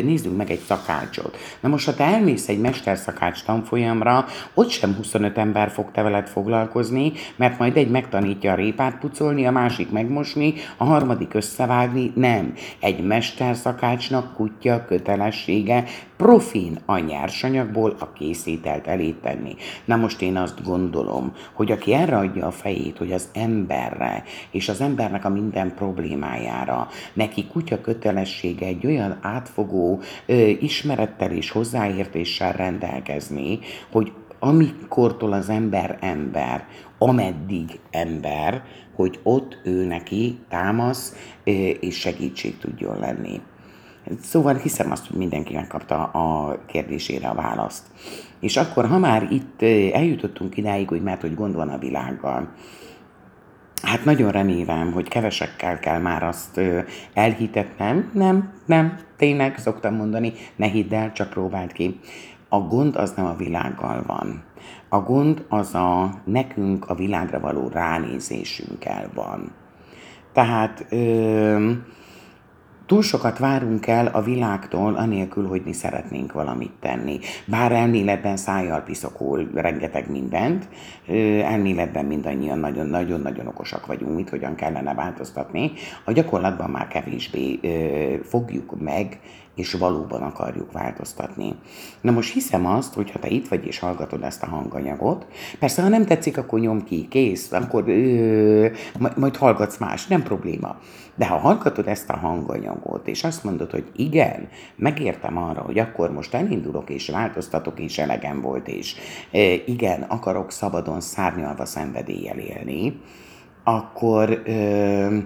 nézzük 0.03 0.37
meg 0.37 0.51
egy 0.51 0.59
szakácsot. 0.59 1.37
Na 1.59 1.69
most, 1.69 1.85
ha 1.85 1.93
te 1.93 2.03
elmész 2.03 2.47
egy 2.47 2.59
mesterszakács 2.59 3.43
tanfolyamra, 3.43 4.25
ott 4.53 4.69
sem 4.69 4.95
25 4.95 5.37
ember 5.37 5.69
fog 5.69 5.91
te 5.91 6.01
veled 6.01 6.27
foglalkozni, 6.27 7.11
mert 7.35 7.59
majd 7.59 7.77
egy 7.77 7.89
megtanítja 7.89 8.51
a 8.51 8.55
répát 8.55 8.99
pucolni, 8.99 9.45
a 9.45 9.51
másik 9.51 9.91
megmosni, 9.91 10.53
a 10.77 10.83
harmadik 10.83 11.33
összevágni. 11.33 12.11
Nem. 12.15 12.53
Egy 12.79 13.03
mesterszakácsnak 13.03 14.33
kutya 14.35 14.85
kötelessége 14.85 15.83
profin 16.17 16.79
a 16.85 16.97
nyersanyagból 16.97 17.95
a 17.99 18.11
készítelt 18.13 18.87
elé. 18.87 19.15
Na 19.85 19.95
most 19.95 20.21
én 20.21 20.37
azt 20.37 20.63
gondolom, 20.63 21.33
hogy 21.53 21.71
aki 21.71 21.93
erre 21.93 22.17
adja 22.17 22.45
a 22.45 22.51
fejét, 22.51 22.97
hogy 22.97 23.11
az 23.11 23.29
emberre 23.33 24.23
és 24.51 24.69
az 24.69 24.81
embernek 24.81 25.25
a 25.25 25.29
minden 25.29 25.73
problémájára 25.75 26.87
neki 27.13 27.47
kutya 27.47 27.81
kötelessége 27.81 28.65
egy 28.65 28.85
olyan 28.85 29.17
átfogó 29.21 30.01
ö, 30.25 30.33
ismerettel 30.59 31.31
és 31.31 31.51
hozzáértéssel 31.51 32.51
rendelkezni, 32.51 33.59
hogy 33.91 34.11
amikortól 34.39 35.33
az 35.33 35.49
ember 35.49 35.97
ember, 36.01 36.67
ameddig 36.97 37.79
ember, 37.91 38.63
hogy 38.95 39.19
ott 39.23 39.57
ő 39.63 39.85
neki 39.85 40.39
támasz 40.49 41.15
és 41.79 41.99
segítség 41.99 42.57
tudjon 42.57 42.99
lenni. 42.99 43.41
Szóval 44.21 44.55
hiszem 44.55 44.91
azt, 44.91 45.07
hogy 45.07 45.17
mindenki 45.17 45.53
megkapta 45.53 46.03
a 46.03 46.57
kérdésére 46.65 47.27
a 47.27 47.33
választ. 47.33 47.83
És 48.39 48.57
akkor, 48.57 48.87
ha 48.87 48.97
már 48.97 49.27
itt 49.31 49.61
eljutottunk 49.93 50.57
idáig, 50.57 50.87
hogy 50.87 51.01
mert 51.01 51.21
hogy 51.21 51.35
gond 51.35 51.55
van 51.55 51.69
a 51.69 51.77
világgal, 51.77 52.49
hát 53.81 54.05
nagyon 54.05 54.31
remélem, 54.31 54.91
hogy 54.91 55.07
kevesekkel 55.07 55.79
kell 55.79 55.99
már 55.99 56.23
azt 56.23 56.61
elhitetnem. 57.13 58.09
Nem, 58.13 58.53
nem, 58.65 58.97
tényleg 59.17 59.57
szoktam 59.57 59.95
mondani, 59.95 60.33
ne 60.55 60.65
hidd 60.65 60.93
el, 60.93 61.11
csak 61.11 61.29
próbáld 61.29 61.71
ki. 61.71 61.99
A 62.49 62.59
gond 62.59 62.95
az 62.95 63.13
nem 63.15 63.25
a 63.25 63.35
világgal 63.35 64.03
van. 64.07 64.43
A 64.89 64.99
gond 64.99 65.45
az 65.49 65.75
a 65.75 66.21
nekünk 66.23 66.89
a 66.89 66.95
világra 66.95 67.39
való 67.39 67.67
ránézésünkkel 67.67 69.09
van. 69.13 69.51
Tehát 70.33 70.85
ö, 70.89 71.71
túl 72.89 73.01
sokat 73.01 73.37
várunk 73.37 73.87
el 73.87 74.07
a 74.07 74.21
világtól, 74.21 74.95
anélkül, 74.95 75.47
hogy 75.47 75.61
mi 75.65 75.73
szeretnénk 75.73 76.31
valamit 76.31 76.71
tenni. 76.79 77.19
Bár 77.45 77.71
elméletben 77.71 78.37
szájjal 78.37 78.81
piszokul 78.81 79.49
rengeteg 79.53 80.11
mindent, 80.11 80.67
elméletben 81.43 82.05
mindannyian 82.05 82.59
nagyon-nagyon 82.59 83.47
okosak 83.47 83.85
vagyunk, 83.85 84.15
mit 84.15 84.29
hogyan 84.29 84.55
kellene 84.55 84.93
változtatni, 84.93 85.71
a 86.05 86.11
gyakorlatban 86.11 86.69
már 86.69 86.87
kevésbé 86.87 87.59
fogjuk 88.23 88.81
meg 88.81 89.19
és 89.59 89.73
valóban 89.73 90.21
akarjuk 90.21 90.71
változtatni. 90.71 91.55
Na 92.01 92.11
most 92.11 92.33
hiszem 92.33 92.65
azt, 92.65 92.93
hogy 92.93 93.11
ha 93.11 93.19
te 93.19 93.27
itt 93.27 93.47
vagy 93.47 93.65
és 93.65 93.79
hallgatod 93.79 94.23
ezt 94.23 94.43
a 94.43 94.47
hanganyagot, 94.47 95.25
persze 95.59 95.81
ha 95.81 95.87
nem 95.87 96.05
tetszik, 96.05 96.37
akkor 96.37 96.59
nyom 96.59 96.83
ki, 96.83 97.07
kész, 97.07 97.51
akkor 97.51 97.89
ö, 97.89 98.67
majd 99.15 99.35
hallgatsz 99.35 99.77
más, 99.77 100.07
nem 100.07 100.23
probléma. 100.23 100.77
De 101.15 101.27
ha 101.27 101.37
hallgatod 101.37 101.87
ezt 101.87 102.09
a 102.09 102.17
hanganyagot, 102.17 103.07
és 103.07 103.23
azt 103.23 103.43
mondod, 103.43 103.71
hogy 103.71 103.91
igen, 103.95 104.47
megértem 104.75 105.37
arra, 105.37 105.61
hogy 105.61 105.79
akkor 105.79 106.11
most 106.11 106.33
elindulok 106.33 106.89
és 106.89 107.09
változtatok, 107.09 107.79
és 107.79 107.97
elegem 107.97 108.41
volt, 108.41 108.67
és 108.67 108.95
e, 109.31 109.39
igen, 109.65 110.01
akarok 110.01 110.51
szabadon 110.51 111.01
szárnyalva 111.01 111.65
szenvedéllyel 111.65 112.37
élni, 112.37 113.01
akkor 113.63 114.41
ö, 114.45 115.17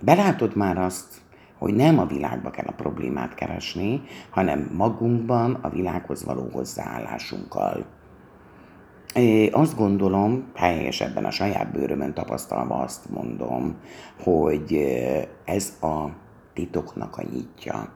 belátod 0.00 0.56
már 0.56 0.78
azt, 0.78 1.22
hogy 1.58 1.74
nem 1.74 1.98
a 1.98 2.06
világba 2.06 2.50
kell 2.50 2.66
a 2.66 2.72
problémát 2.72 3.34
keresni, 3.34 4.02
hanem 4.30 4.70
magunkban 4.76 5.54
a 5.54 5.68
világhoz 5.68 6.24
való 6.24 6.48
hozzáállásunkkal. 6.52 7.84
Én 9.14 9.48
azt 9.52 9.76
gondolom, 9.76 10.44
helyesebben 10.54 11.24
a 11.24 11.30
saját 11.30 11.72
bőrömön 11.72 12.14
tapasztalva 12.14 12.74
azt 12.74 13.10
mondom, 13.10 13.76
hogy 14.22 14.78
ez 15.44 15.72
a 15.80 16.08
titoknak 16.54 17.16
a 17.16 17.22
nyitja. 17.32 17.88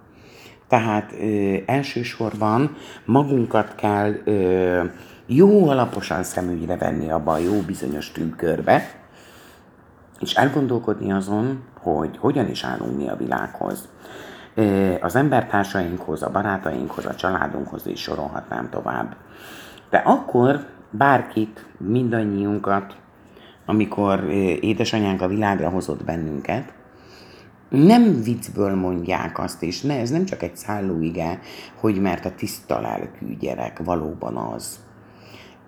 Tehát 0.69 1.13
ö, 1.21 1.57
elsősorban 1.67 2.77
magunkat 3.05 3.75
kell 3.75 4.15
ö, 4.25 4.85
jó 5.27 5.69
alaposan 5.69 6.23
szemügyre 6.23 6.77
venni 6.77 7.11
abba 7.11 7.33
a 7.33 7.39
jó 7.39 7.61
bizonyos 7.61 8.13
tünkörbe, 8.13 8.83
és 10.21 10.35
elgondolkodni 10.35 11.13
azon, 11.13 11.63
hogy 11.81 12.17
hogyan 12.19 12.49
is 12.49 12.65
állunk 12.65 12.97
mi 12.97 13.09
a 13.09 13.17
világhoz. 13.17 13.89
Az 15.01 15.17
embertársainkhoz, 15.17 16.23
a 16.23 16.31
barátainkhoz, 16.31 17.07
a 17.07 17.15
családunkhoz 17.15 17.87
is 17.87 18.01
sorolhatnám 18.01 18.69
tovább. 18.71 19.17
De 19.91 19.97
akkor 19.97 20.67
bárkit, 20.91 21.67
mindannyiunkat, 21.79 22.97
amikor 23.67 24.25
édesanyánk 24.61 25.23
a 25.23 25.29
világra 25.29 25.69
hozott 25.69 26.05
bennünket, 26.05 26.73
nem 27.69 28.23
viccből 28.23 28.75
mondják 28.75 29.39
azt, 29.39 29.63
és 29.63 29.81
ne, 29.81 29.99
ez 29.99 30.11
nem 30.11 30.25
csak 30.25 30.43
egy 30.43 30.57
szállóige, 30.57 31.41
hogy 31.75 32.01
mert 32.01 32.25
a 32.25 32.35
tiszta 32.35 32.81
lelkű 32.81 33.37
gyerek 33.37 33.81
valóban 33.85 34.37
az. 34.37 34.79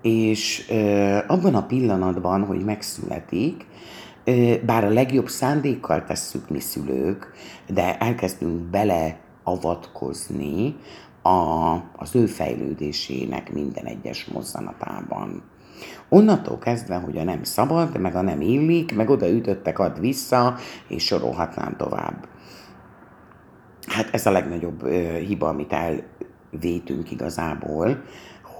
És 0.01 0.67
ö, 0.69 1.17
abban 1.27 1.55
a 1.55 1.65
pillanatban, 1.65 2.45
hogy 2.45 2.63
megszületik, 2.63 3.65
bár 4.65 4.83
a 4.83 4.89
legjobb 4.89 5.29
szándékkal 5.29 6.03
tesszük 6.03 6.49
mi 6.49 6.59
szülők, 6.59 7.31
de 7.67 7.97
elkezdünk 7.97 8.61
beleavatkozni 8.61 10.75
a, 11.21 11.73
az 11.95 12.15
ő 12.15 12.25
fejlődésének 12.25 13.53
minden 13.53 13.85
egyes 13.85 14.25
mozzanatában. 14.25 15.43
Onnantól 16.09 16.57
kezdve, 16.57 16.95
hogy 16.95 17.17
a 17.17 17.23
nem 17.23 17.43
szabad, 17.43 17.99
meg 17.99 18.15
a 18.15 18.21
nem 18.21 18.41
illik, 18.41 18.95
meg 18.95 19.09
oda 19.09 19.29
ütöttek, 19.29 19.79
ad 19.79 19.99
vissza, 19.99 20.55
és 20.87 21.05
sorolhatnám 21.05 21.75
tovább. 21.77 22.27
Hát 23.87 24.13
ez 24.13 24.25
a 24.25 24.31
legnagyobb 24.31 24.83
ö, 24.83 25.17
hiba, 25.17 25.47
amit 25.47 25.73
elvétünk 25.73 27.11
igazából, 27.11 28.03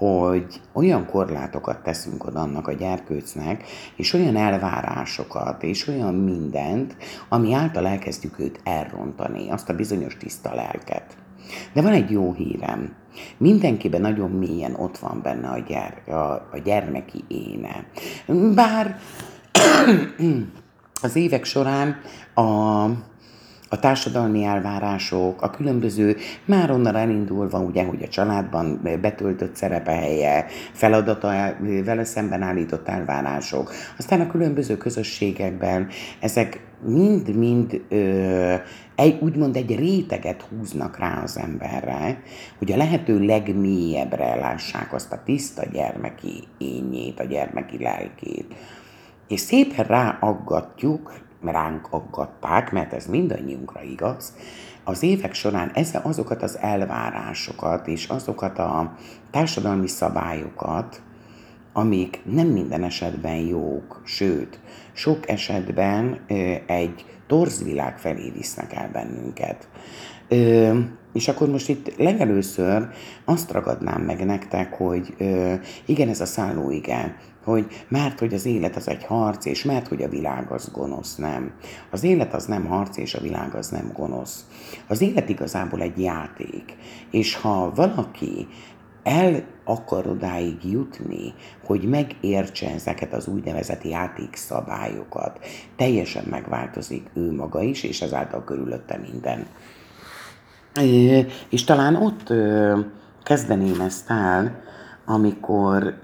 hogy 0.02 0.60
olyan 0.72 1.06
korlátokat 1.06 1.82
teszünk 1.82 2.24
oda 2.24 2.40
annak 2.40 2.68
a 2.68 2.72
gyerkőcnek, 2.72 3.64
és 3.96 4.12
olyan 4.12 4.36
elvárásokat, 4.36 5.62
és 5.62 5.88
olyan 5.88 6.14
mindent, 6.14 6.96
ami 7.28 7.52
által 7.52 7.86
elkezdjük 7.86 8.38
őt 8.38 8.60
elrontani, 8.64 9.50
azt 9.50 9.68
a 9.68 9.74
bizonyos 9.74 10.16
tiszta 10.16 10.54
lelket. 10.54 11.16
De 11.72 11.82
van 11.82 11.92
egy 11.92 12.10
jó 12.10 12.32
hírem. 12.32 12.94
Mindenkiben 13.36 14.00
nagyon 14.00 14.30
mélyen 14.30 14.74
ott 14.74 14.98
van 14.98 15.20
benne 15.22 15.48
a, 15.48 15.58
gyere, 15.58 16.14
a, 16.14 16.48
a 16.52 16.58
gyermeki 16.64 17.24
éne. 17.28 17.86
Bár 18.54 18.98
az 21.02 21.16
évek 21.16 21.44
során 21.44 22.00
a 22.34 22.86
a 23.72 23.78
társadalmi 23.78 24.44
elvárások, 24.44 25.42
a 25.42 25.50
különböző, 25.50 26.16
már 26.44 26.70
onnan 26.70 26.96
elindulva 26.96 27.58
ugye, 27.58 27.84
hogy 27.84 28.02
a 28.02 28.08
családban 28.08 28.80
betöltött 29.00 29.56
szerepehelye, 29.56 30.46
feladata, 30.72 31.32
vele 31.84 32.04
szemben 32.04 32.42
állított 32.42 32.88
elvárások, 32.88 33.72
aztán 33.98 34.20
a 34.20 34.26
különböző 34.26 34.76
közösségekben 34.76 35.88
ezek 36.20 36.60
mind-mind 36.86 37.80
egy, 38.94 39.18
úgymond 39.20 39.56
egy 39.56 39.76
réteget 39.76 40.42
húznak 40.42 40.98
rá 40.98 41.22
az 41.22 41.38
emberre, 41.38 42.22
hogy 42.58 42.72
a 42.72 42.76
lehető 42.76 43.18
legmélyebbre 43.18 44.34
lássák 44.34 44.92
azt 44.92 45.12
a 45.12 45.22
tiszta 45.24 45.62
gyermeki 45.72 46.44
ényét, 46.58 47.20
a 47.20 47.24
gyermeki 47.24 47.82
lelkét. 47.82 48.54
És 49.28 49.40
szépen 49.40 49.84
ráaggatjuk, 49.84 51.21
ránk 51.50 51.86
aggatták, 51.90 52.72
mert 52.72 52.92
ez 52.92 53.06
mindannyiunkra 53.06 53.82
igaz, 53.82 54.34
az 54.84 55.02
évek 55.02 55.34
során 55.34 55.70
ez, 55.74 55.98
azokat 56.02 56.42
az 56.42 56.58
elvárásokat 56.58 57.86
és 57.86 58.06
azokat 58.06 58.58
a 58.58 58.96
társadalmi 59.30 59.88
szabályokat, 59.88 61.02
amik 61.72 62.20
nem 62.24 62.46
minden 62.46 62.84
esetben 62.84 63.36
jók, 63.36 64.02
sőt, 64.04 64.60
sok 64.92 65.28
esetben 65.28 66.20
egy 66.66 67.04
torzvilág 67.26 67.98
felé 67.98 68.30
visznek 68.30 68.72
el 68.72 68.90
bennünket. 68.92 69.68
Ö, 70.28 70.78
és 71.12 71.28
akkor 71.28 71.48
most 71.48 71.68
itt 71.68 71.96
legelőször 71.96 72.88
azt 73.24 73.50
ragadnám 73.50 74.02
meg 74.02 74.24
nektek, 74.24 74.74
hogy 74.74 75.14
ö, 75.18 75.54
igen, 75.84 76.08
ez 76.08 76.20
a 76.20 76.26
szálló 76.26 76.70
igen, 76.70 77.16
hogy 77.44 77.84
mert 77.88 78.18
hogy 78.18 78.34
az 78.34 78.46
élet 78.46 78.76
az 78.76 78.88
egy 78.88 79.04
harc, 79.04 79.44
és 79.44 79.64
mert 79.64 79.88
hogy 79.88 80.02
a 80.02 80.08
világ 80.08 80.50
az 80.50 80.70
gonosz, 80.72 81.16
nem. 81.16 81.52
Az 81.90 82.04
élet 82.04 82.34
az 82.34 82.44
nem 82.44 82.66
harc, 82.66 82.96
és 82.96 83.14
a 83.14 83.20
világ 83.20 83.54
az 83.54 83.68
nem 83.68 83.90
gonosz. 83.92 84.46
Az 84.88 85.00
élet 85.00 85.28
igazából 85.28 85.80
egy 85.80 86.00
játék, 86.00 86.76
és 87.10 87.36
ha 87.36 87.72
valaki 87.74 88.48
el 89.02 89.42
akar 89.64 90.06
odáig 90.06 90.70
jutni, 90.70 91.34
hogy 91.64 91.88
megértse 91.88 92.70
ezeket 92.70 93.12
az 93.12 93.26
úgynevezett 93.26 93.84
játékszabályokat, 93.84 95.38
teljesen 95.76 96.24
megváltozik 96.30 97.10
ő 97.14 97.32
maga 97.32 97.60
is, 97.62 97.82
és 97.82 98.02
ezáltal 98.02 98.44
körülötte 98.44 99.00
minden. 99.10 99.46
És 101.48 101.64
talán 101.64 101.96
ott 101.96 102.32
kezdeném 103.22 103.80
ezt 103.80 104.10
el, 104.10 104.60
amikor 105.04 106.00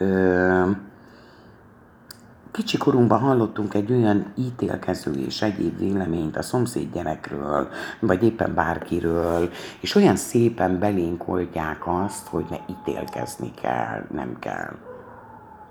kicsi 2.59 2.77
korunkban 2.77 3.21
hallottunk 3.21 3.75
egy 3.75 3.93
olyan 3.93 4.33
ítélkező 4.37 5.13
és 5.13 5.43
egyéb 5.43 5.79
véleményt 5.79 6.37
a 6.37 6.43
szomszéd 6.43 6.93
gyerekről, 6.93 7.69
vagy 8.01 8.23
éppen 8.23 8.55
bárkiről, 8.55 9.51
és 9.81 9.95
olyan 9.95 10.17
szépen 10.17 10.79
belénk 10.79 11.29
oldják 11.29 11.87
azt, 11.87 12.27
hogy 12.27 12.45
ne 12.51 12.57
ítélkezni 12.69 13.51
kell, 13.63 14.05
nem 14.11 14.39
kell. 14.39 14.77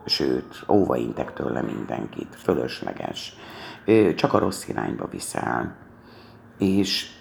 Sőt, 0.05 0.65
óvaintek 0.69 1.33
tőle 1.33 1.61
mindenkit, 1.61 2.35
fölösleges. 2.35 3.35
Csak 4.15 4.33
a 4.33 4.39
rossz 4.39 4.67
irányba 4.67 5.07
viszel. 5.07 5.75
És 6.57 7.11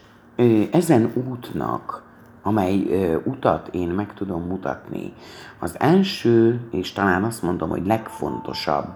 ezen 0.70 1.12
útnak 1.28 2.02
amely 2.46 2.86
ö, 2.88 3.16
utat 3.24 3.68
én 3.72 3.88
meg 3.88 4.14
tudom 4.14 4.42
mutatni. 4.42 5.12
Az 5.58 5.80
első, 5.80 6.60
és 6.70 6.92
talán 6.92 7.24
azt 7.24 7.42
mondom, 7.42 7.68
hogy 7.68 7.86
legfontosabb 7.86 8.86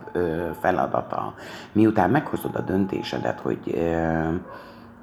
feladata, 0.61 1.35
miután 1.73 2.11
meghozod 2.11 2.55
a 2.55 2.61
döntésedet, 2.61 3.41
hogy 3.41 3.91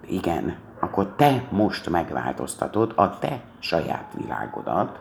igen, 0.05 0.55
akkor 0.79 1.13
te 1.15 1.43
most 1.49 1.89
megváltoztatod 1.89 2.93
a 2.95 3.19
te 3.19 3.41
saját 3.59 4.13
világodat, 4.17 4.99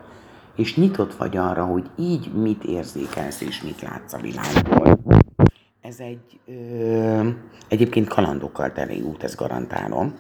és 0.55 0.77
nyitott 0.77 1.15
vagy 1.15 1.37
arra, 1.37 1.65
hogy 1.65 1.91
így 1.97 2.33
mit 2.33 2.65
érzékelsz 2.65 3.41
és 3.41 3.63
mit 3.63 3.83
látsz 3.83 4.13
a 4.13 4.19
világból. 4.19 4.99
Ez 5.81 5.99
egy 5.99 6.41
ö, 6.47 7.29
egyébként 7.69 8.09
kalandokkal 8.09 8.73
teli 8.73 9.01
út, 9.01 9.23
ezt 9.23 9.37
garantálom 9.37 10.15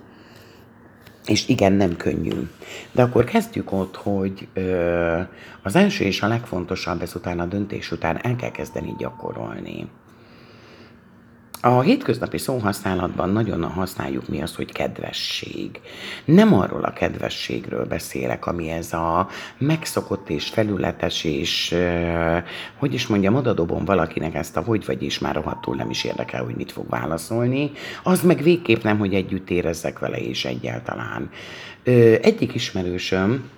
és 1.28 1.48
igen, 1.48 1.72
nem 1.72 1.96
könnyű. 1.96 2.48
De 2.92 3.02
akkor 3.02 3.24
kezdjük 3.24 3.72
ott, 3.72 3.96
hogy 3.96 4.48
ö, 4.52 5.20
az 5.62 5.76
első 5.76 6.04
és 6.04 6.22
a 6.22 6.28
legfontosabb 6.28 7.02
ezután 7.02 7.40
a 7.40 7.46
döntés 7.46 7.92
után 7.92 8.18
el 8.22 8.36
kell 8.36 8.50
kezdeni 8.50 8.94
gyakorolni. 8.98 9.86
A 11.60 11.80
hétköznapi 11.80 12.38
szóhasználatban 12.38 13.30
nagyon 13.30 13.64
használjuk 13.64 14.28
mi 14.28 14.42
azt, 14.42 14.54
hogy 14.54 14.72
kedvesség. 14.72 15.80
Nem 16.24 16.54
arról 16.54 16.82
a 16.82 16.92
kedvességről 16.92 17.84
beszélek, 17.84 18.46
ami 18.46 18.70
ez 18.70 18.92
a 18.92 19.28
megszokott 19.58 20.28
és 20.28 20.48
felületes, 20.48 21.24
és 21.24 21.74
hogy 22.78 22.94
is 22.94 23.06
mondjam, 23.06 23.34
odadobom 23.34 23.84
valakinek 23.84 24.34
ezt 24.34 24.56
a 24.56 24.60
hogy 24.60 24.84
vagy 24.84 25.02
is 25.02 25.18
már 25.18 25.34
rohadtul 25.34 25.76
nem 25.76 25.90
is 25.90 26.04
érdekel, 26.04 26.44
hogy 26.44 26.54
mit 26.54 26.72
fog 26.72 26.88
válaszolni. 26.88 27.70
Az 28.02 28.22
meg 28.22 28.42
végképp 28.42 28.82
nem, 28.82 28.98
hogy 28.98 29.14
együtt 29.14 29.50
érezzek 29.50 29.98
vele 29.98 30.18
is 30.18 30.44
egyáltalán. 30.44 31.30
Egyik 32.22 32.54
ismerősöm 32.54 33.50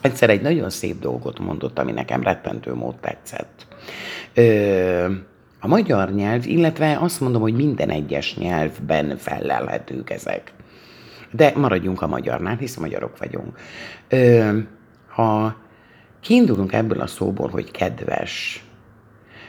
egyszer 0.00 0.30
egy 0.30 0.42
nagyon 0.42 0.70
szép 0.70 0.98
dolgot 1.00 1.38
mondott, 1.38 1.78
ami 1.78 1.92
nekem 1.92 2.22
rettentő 2.22 2.74
mód 2.74 2.94
tetszett 2.94 3.66
a 5.64 5.68
magyar 5.68 6.12
nyelv, 6.12 6.46
illetve 6.46 6.96
azt 7.00 7.20
mondom, 7.20 7.42
hogy 7.42 7.54
minden 7.54 7.90
egyes 7.90 8.36
nyelvben 8.36 9.16
fellelhetők 9.16 10.10
ezek. 10.10 10.52
De 11.30 11.52
maradjunk 11.56 12.02
a 12.02 12.06
magyarnál, 12.06 12.56
hisz 12.56 12.76
magyarok 12.76 13.18
vagyunk. 13.18 13.58
Ö, 14.08 14.58
ha 15.08 15.56
kiindulunk 16.20 16.72
ebből 16.72 17.00
a 17.00 17.06
szóból, 17.06 17.48
hogy 17.48 17.70
kedves, 17.70 18.64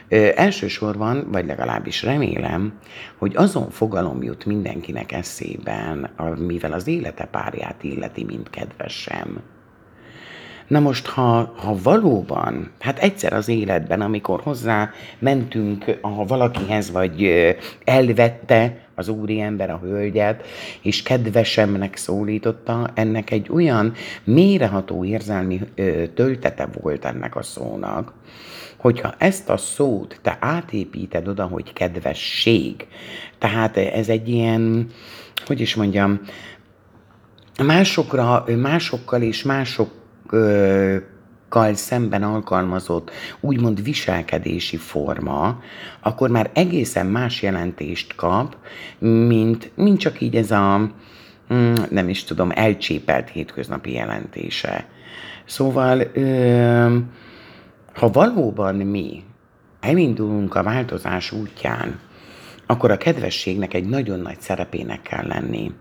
ö, 0.08 0.28
elsősorban, 0.34 1.30
vagy 1.30 1.46
legalábbis 1.46 2.02
remélem, 2.02 2.78
hogy 3.18 3.36
azon 3.36 3.70
fogalom 3.70 4.22
jut 4.22 4.44
mindenkinek 4.44 5.12
eszében, 5.12 6.10
mivel 6.38 6.72
az 6.72 6.86
élete 6.86 7.24
párját 7.24 7.82
illeti, 7.82 8.24
mint 8.24 8.50
kedvesem 8.50 9.42
Na 10.68 10.80
most, 10.80 11.06
ha, 11.06 11.54
ha 11.56 11.76
valóban, 11.82 12.70
hát 12.80 12.98
egyszer 12.98 13.32
az 13.32 13.48
életben, 13.48 14.00
amikor 14.00 14.40
hozzá 14.40 14.90
mentünk 15.18 15.98
a 16.00 16.26
valakihez, 16.26 16.90
vagy 16.90 17.30
elvette 17.84 18.84
az 18.94 19.08
úriember 19.08 19.70
a 19.70 19.80
hölgyet, 19.82 20.46
és 20.82 21.02
kedvesemnek 21.02 21.96
szólította, 21.96 22.90
ennek 22.94 23.30
egy 23.30 23.48
olyan 23.50 23.92
méreható 24.24 25.04
érzelmi 25.04 25.60
töltete 26.14 26.68
volt 26.80 27.04
ennek 27.04 27.36
a 27.36 27.42
szónak, 27.42 28.12
hogyha 28.76 29.14
ezt 29.18 29.50
a 29.50 29.56
szót 29.56 30.18
te 30.22 30.36
átépíted 30.40 31.28
oda, 31.28 31.44
hogy 31.44 31.72
kedvesség, 31.72 32.86
tehát 33.38 33.76
ez 33.76 34.08
egy 34.08 34.28
ilyen, 34.28 34.86
hogy 35.46 35.60
is 35.60 35.74
mondjam, 35.74 36.20
másokra, 37.64 38.44
másokkal 38.56 39.22
és 39.22 39.42
mások 39.42 39.90
kal 41.48 41.74
szemben 41.74 42.22
alkalmazott 42.22 43.10
úgymond 43.40 43.82
viselkedési 43.82 44.76
forma, 44.76 45.60
akkor 46.00 46.30
már 46.30 46.50
egészen 46.54 47.06
más 47.06 47.42
jelentést 47.42 48.14
kap, 48.14 48.56
mint, 48.98 49.70
mint 49.74 49.98
csak 49.98 50.20
így 50.20 50.36
ez 50.36 50.50
a, 50.50 50.90
mm, 51.54 51.72
nem 51.90 52.08
is 52.08 52.24
tudom, 52.24 52.50
elcsépelt 52.54 53.28
hétköznapi 53.28 53.92
jelentése. 53.92 54.86
Szóval, 55.44 56.02
ha 57.94 58.08
valóban 58.08 58.74
mi 58.74 59.22
elindulunk 59.80 60.54
a 60.54 60.62
változás 60.62 61.32
útján, 61.32 62.00
akkor 62.66 62.90
a 62.90 62.96
kedvességnek 62.96 63.74
egy 63.74 63.88
nagyon 63.88 64.20
nagy 64.20 64.40
szerepének 64.40 65.02
kell 65.02 65.26
lenni. 65.26 65.72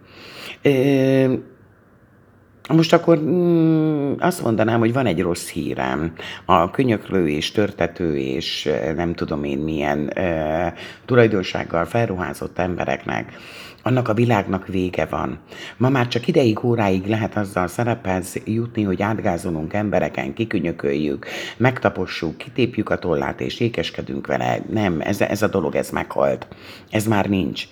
Most 2.69 2.93
akkor 2.93 3.19
mm, 3.19 4.13
azt 4.19 4.43
mondanám, 4.43 4.79
hogy 4.79 4.93
van 4.93 5.05
egy 5.05 5.21
rossz 5.21 5.49
hírem. 5.49 6.13
A 6.45 6.71
könyöklő 6.71 7.29
és 7.29 7.51
törtető 7.51 8.17
és 8.17 8.65
eh, 8.65 8.93
nem 8.95 9.13
tudom 9.13 9.43
én 9.43 9.57
milyen 9.57 10.09
e, 10.09 10.73
tulajdonsággal 11.05 11.85
felruházott 11.85 12.59
embereknek, 12.59 13.33
annak 13.81 14.07
a 14.07 14.13
világnak 14.13 14.67
vége 14.67 15.05
van. 15.05 15.39
Ma 15.77 15.89
már 15.89 16.07
csak 16.07 16.27
ideig, 16.27 16.63
óráig 16.63 17.05
lehet 17.05 17.35
azzal 17.35 17.67
szerephez 17.67 18.35
jutni, 18.45 18.83
hogy 18.83 19.01
átgázolunk 19.01 19.73
embereken, 19.73 20.33
kikönyököljük, 20.33 21.25
megtapossuk, 21.57 22.37
kitépjük 22.37 22.89
a 22.89 22.99
tollát 22.99 23.41
és 23.41 23.59
ékeskedünk 23.59 24.27
vele. 24.27 24.59
Nem, 24.69 25.01
ez, 25.01 25.21
ez 25.21 25.41
a 25.41 25.47
dolog, 25.47 25.75
ez 25.75 25.89
meghalt. 25.89 26.47
Ez 26.89 27.05
már 27.05 27.25
nincs. 27.29 27.63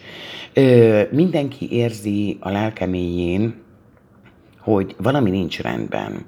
Ö, 0.53 1.01
mindenki 1.11 1.71
érzi 1.71 2.37
a 2.39 2.49
lelkeméjén, 2.49 3.60
hogy 4.61 4.95
valami 4.97 5.29
nincs 5.29 5.59
rendben. 5.59 6.25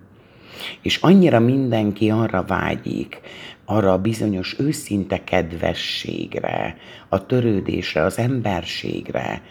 És 0.81 0.97
annyira 0.97 1.39
mindenki 1.39 2.09
arra 2.09 2.43
vágyik, 2.43 3.21
arra 3.65 3.91
a 3.91 4.01
bizonyos 4.01 4.59
őszinte 4.59 5.23
kedvességre, 5.23 6.77
a 7.09 7.25
törődésre, 7.25 8.01
az 8.03 8.17
emberségre, 8.17 9.41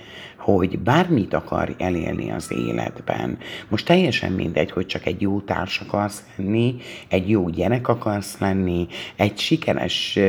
hogy 0.43 0.79
bármit 0.79 1.35
akar 1.35 1.75
elélni 1.79 2.31
az 2.31 2.53
életben. 2.53 3.39
Most 3.69 3.87
teljesen 3.87 4.33
mindegy, 4.33 4.71
hogy 4.71 4.87
csak 4.87 5.07
egy 5.07 5.21
jó 5.21 5.41
társ 5.41 5.81
akarsz 5.81 6.23
lenni, 6.37 6.77
egy 7.09 7.31
jó 7.31 7.49
gyerek 7.49 7.89
akarsz 7.89 8.39
lenni, 8.39 8.87
egy 9.17 9.39
sikeres 9.39 10.17
ö, 10.17 10.23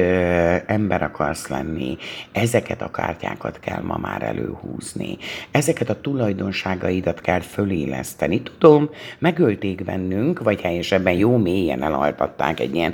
ember 0.66 1.04
akarsz 1.04 1.48
lenni. 1.48 1.98
Ezeket 2.32 2.82
a 2.82 2.92
kártyákat 2.92 3.60
kell 3.60 3.82
ma 3.82 3.98
már 3.98 4.24
előhúzni. 4.24 5.18
Ezeket 5.52 5.90
a 5.90 6.02
tulajdonságaidat 6.02 7.22
kell 7.22 7.40
föléleszteni. 7.40 8.42
Tudom, 8.42 8.90
megölték 9.20 9.84
bennünk, 9.84 10.44
vagy 10.44 10.62
helyesebben 10.62 11.14
jó 11.14 11.38
mélyen 11.38 11.84
elaltatták 11.84 12.60
egy 12.60 12.76
ilyen, 12.76 12.94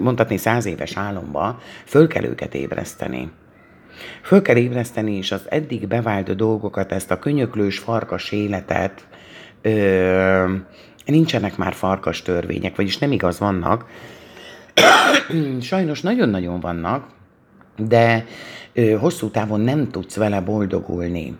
mondhatni 0.00 0.36
száz 0.36 0.66
éves 0.66 0.96
álomba, 0.96 1.60
föl 1.84 2.06
kell 2.06 2.24
őket 2.24 2.54
ébreszteni. 2.54 3.30
Föl 4.22 4.42
kell 4.42 4.56
ébreszteni 4.56 5.16
is 5.16 5.32
az 5.32 5.46
eddig 5.48 5.86
bevált 5.86 6.36
dolgokat, 6.36 6.92
ezt 6.92 7.10
a 7.10 7.18
könyöklős 7.18 7.78
farkas 7.78 8.32
életet, 8.32 9.06
ö, 9.62 10.54
nincsenek 11.06 11.56
már 11.56 11.74
farkas 11.74 12.22
törvények, 12.22 12.76
vagyis 12.76 12.98
nem 12.98 13.12
igaz 13.12 13.38
vannak. 13.38 13.84
Sajnos 15.60 16.00
nagyon-nagyon 16.00 16.60
vannak, 16.60 17.06
de 17.76 18.24
ö, 18.72 18.90
hosszú 18.90 19.30
távon 19.30 19.60
nem 19.60 19.90
tudsz 19.90 20.16
vele 20.16 20.40
boldogulni. 20.40 21.36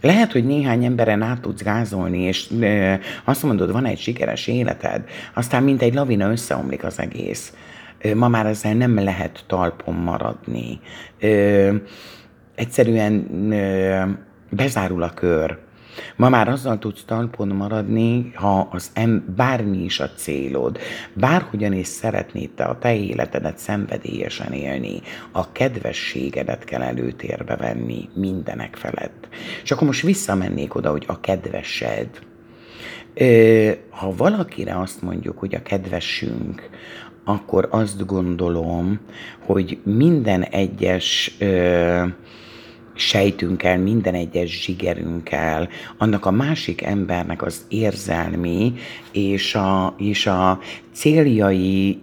Lehet, 0.00 0.32
hogy 0.32 0.44
néhány 0.44 0.84
emberen 0.84 1.22
át 1.22 1.40
tudsz 1.40 1.62
gázolni, 1.62 2.20
és 2.20 2.46
ö, 2.60 2.94
azt 3.24 3.42
mondod, 3.42 3.72
van 3.72 3.84
egy 3.84 3.98
sikeres 3.98 4.46
életed, 4.46 5.04
aztán 5.34 5.62
mint 5.62 5.82
egy 5.82 5.94
lavina 5.94 6.30
összeomlik 6.30 6.84
az 6.84 6.98
egész. 6.98 7.52
Ma 8.14 8.28
már 8.28 8.46
ezzel 8.46 8.74
nem 8.74 8.94
lehet 8.94 9.44
talpon 9.46 9.94
maradni. 9.94 10.80
Ö, 11.20 11.74
egyszerűen 12.54 13.26
ö, 13.52 14.02
bezárul 14.50 15.02
a 15.02 15.10
kör. 15.10 15.58
Ma 16.16 16.28
már 16.28 16.48
azzal 16.48 16.78
tudsz 16.78 17.04
talpon 17.04 17.48
maradni, 17.48 18.32
ha 18.34 18.68
az 18.70 18.90
em, 18.94 19.24
bármi 19.36 19.78
is 19.78 20.00
a 20.00 20.10
célod, 20.10 20.78
bárhogyan 21.14 21.72
is 21.72 21.86
szeretnéd 21.86 22.50
te 22.50 22.64
a 22.64 22.78
te 22.78 22.94
életedet 22.94 23.58
szenvedélyesen 23.58 24.52
élni, 24.52 25.00
a 25.32 25.52
kedvességedet 25.52 26.64
kell 26.64 26.82
előtérbe 26.82 27.56
venni 27.56 28.08
mindenek 28.14 28.76
felett. 28.76 29.28
És 29.62 29.70
akkor 29.70 29.86
most 29.86 30.02
visszamennék 30.02 30.74
oda, 30.74 30.90
hogy 30.90 31.04
a 31.06 31.20
kedvesed. 31.20 32.08
Ha 33.90 34.14
valakire 34.16 34.78
azt 34.78 35.02
mondjuk, 35.02 35.38
hogy 35.38 35.54
a 35.54 35.62
kedvesünk, 35.62 36.70
akkor 37.24 37.68
azt 37.70 38.06
gondolom, 38.06 39.00
hogy 39.46 39.78
minden 39.84 40.42
egyes 40.42 41.36
ö, 41.38 42.04
sejtünkkel, 42.94 43.78
minden 43.78 44.14
egyes 44.14 44.62
zsigerünkkel, 44.62 45.68
annak 45.98 46.26
a 46.26 46.30
másik 46.30 46.82
embernek 46.82 47.42
az 47.42 47.64
érzelmi 47.68 48.74
és 49.12 49.54
a, 49.54 49.94
és 49.98 50.26
a 50.26 50.58
céljai 50.92 52.02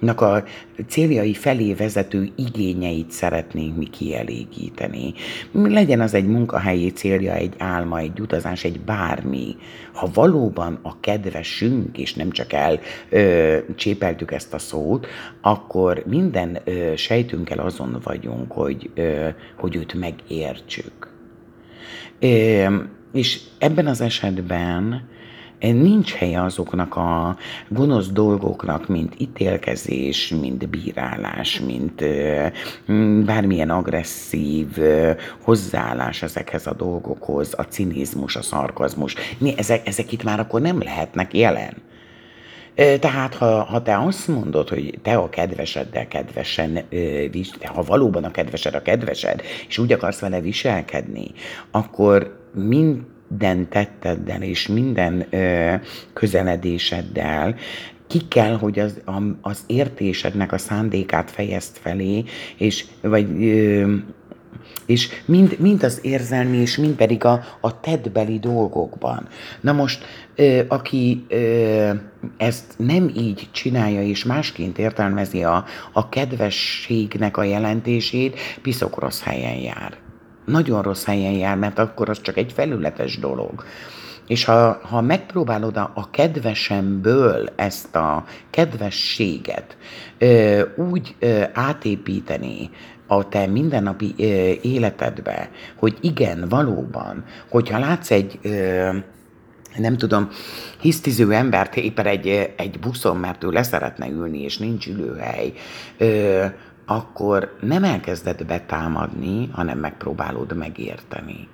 nak 0.00 0.20
a 0.20 0.44
céljai 0.88 1.34
felé 1.34 1.74
vezető 1.74 2.28
igényeit 2.36 3.10
szeretnénk 3.10 3.76
mi 3.76 3.84
kielégíteni. 3.84 5.14
Legyen 5.52 6.00
az 6.00 6.14
egy 6.14 6.26
munkahelyi 6.26 6.90
célja, 6.90 7.34
egy 7.34 7.54
álma, 7.58 7.98
egy 7.98 8.20
utazás, 8.20 8.64
egy 8.64 8.80
bármi. 8.80 9.56
Ha 9.92 10.10
valóban 10.14 10.78
a 10.82 11.00
kedvesünk, 11.00 11.98
és 11.98 12.14
nem 12.14 12.30
csak 12.30 12.52
el 12.52 12.80
ö, 13.08 13.56
csépeltük 13.76 14.32
ezt 14.32 14.54
a 14.54 14.58
szót, 14.58 15.06
akkor 15.40 16.02
minden 16.06 16.58
ö, 16.64 16.92
sejtünkkel 16.96 17.58
azon 17.58 18.00
vagyunk, 18.04 18.52
hogy, 18.52 18.90
ö, 18.94 19.28
hogy 19.56 19.76
őt 19.76 19.94
megértsük. 19.94 21.12
Ö, 22.18 22.66
és 23.12 23.40
ebben 23.58 23.86
az 23.86 24.00
esetben 24.00 25.08
nincs 25.60 26.12
helye 26.12 26.42
azoknak 26.42 26.96
a 26.96 27.36
gonosz 27.68 28.08
dolgoknak, 28.08 28.88
mint 28.88 29.14
ítélkezés, 29.18 30.34
mint 30.40 30.68
bírálás, 30.68 31.60
mint 31.60 32.04
bármilyen 33.24 33.70
agresszív 33.70 34.66
hozzáállás 35.42 36.22
ezekhez 36.22 36.66
a 36.66 36.74
dolgokhoz, 36.74 37.54
a 37.56 37.62
cinizmus, 37.62 38.36
a 38.36 38.42
szarkazmus. 38.42 39.14
Ezek, 39.56 39.86
ezek 39.86 40.12
itt 40.12 40.22
már 40.22 40.40
akkor 40.40 40.60
nem 40.60 40.82
lehetnek 40.82 41.34
jelen. 41.34 41.76
Tehát, 42.74 43.34
ha, 43.34 43.64
ha 43.64 43.82
te 43.82 43.98
azt 43.98 44.28
mondod, 44.28 44.68
hogy 44.68 44.98
te 45.02 45.16
a 45.16 45.28
kedveseddel 45.28 46.08
kedvesen, 46.08 46.84
ha 47.64 47.82
valóban 47.82 48.24
a 48.24 48.30
kedvesed 48.30 48.74
a 48.74 48.82
kedvesed, 48.82 49.42
és 49.68 49.78
úgy 49.78 49.92
akarsz 49.92 50.18
vele 50.18 50.40
viselkedni, 50.40 51.30
akkor 51.70 52.38
mind 52.54 53.00
minden 53.30 53.68
tetteddel 53.68 54.42
és 54.42 54.66
minden 54.66 55.26
ö, 55.30 55.74
közeledéseddel 56.12 57.54
ki 58.06 58.28
kell, 58.28 58.56
hogy 58.56 58.78
az, 58.78 59.00
az 59.40 59.60
értésednek 59.66 60.52
a 60.52 60.58
szándékát 60.58 61.30
fejezt 61.30 61.78
felé, 61.78 62.24
és, 62.56 62.84
vagy, 63.02 63.44
ö, 63.44 63.94
és 64.86 65.08
mind, 65.24 65.56
mind 65.58 65.82
az 65.82 65.98
érzelmi, 66.02 66.56
és 66.56 66.76
mind 66.76 66.94
pedig 66.94 67.24
a, 67.24 67.44
a 67.60 67.80
tettbeli 67.80 68.38
dolgokban. 68.38 69.28
Na 69.60 69.72
most, 69.72 70.04
ö, 70.34 70.60
aki 70.68 71.24
ö, 71.28 71.90
ezt 72.36 72.74
nem 72.76 73.10
így 73.16 73.48
csinálja, 73.52 74.02
és 74.02 74.24
másként 74.24 74.78
értelmezi 74.78 75.44
a, 75.44 75.64
a 75.92 76.08
kedvességnek 76.08 77.36
a 77.36 77.42
jelentését, 77.42 78.38
piszok 78.62 78.98
rossz 78.98 79.22
helyen 79.22 79.56
jár 79.56 80.09
nagyon 80.50 80.82
rossz 80.82 81.04
helyen 81.04 81.32
jár, 81.32 81.56
mert 81.56 81.78
akkor 81.78 82.08
az 82.08 82.20
csak 82.20 82.36
egy 82.36 82.52
felületes 82.52 83.18
dolog. 83.18 83.64
És 84.26 84.44
ha, 84.44 84.80
ha 84.82 85.00
megpróbálod 85.00 85.76
a, 85.76 85.90
a 85.94 86.10
kedvesemből 86.10 87.48
ezt 87.56 87.96
a 87.96 88.24
kedvességet 88.50 89.76
ö, 90.18 90.62
úgy 90.76 91.14
ö, 91.18 91.42
átépíteni 91.52 92.70
a 93.06 93.28
te 93.28 93.46
mindennapi 93.46 94.14
ö, 94.18 94.22
életedbe, 94.62 95.50
hogy 95.76 95.98
igen, 96.00 96.48
valóban, 96.48 97.24
hogyha 97.48 97.78
látsz 97.78 98.10
egy 98.10 98.38
ö, 98.42 98.88
nem 99.76 99.96
tudom, 99.96 100.28
hisztiző 100.80 101.32
embert 101.32 101.76
éppen 101.76 102.06
egy, 102.06 102.52
egy 102.56 102.78
buszon, 102.78 103.16
mert 103.16 103.44
ő 103.44 103.50
leszeretne 103.50 104.08
ülni, 104.08 104.42
és 104.42 104.58
nincs 104.58 104.86
ülőhely, 104.86 105.52
ö, 105.98 106.44
akkor 106.90 107.56
nem 107.60 107.84
elkezded 107.84 108.46
betámadni, 108.46 109.48
hanem 109.52 109.78
megpróbálod 109.78 110.56
megérteni. 110.56 111.48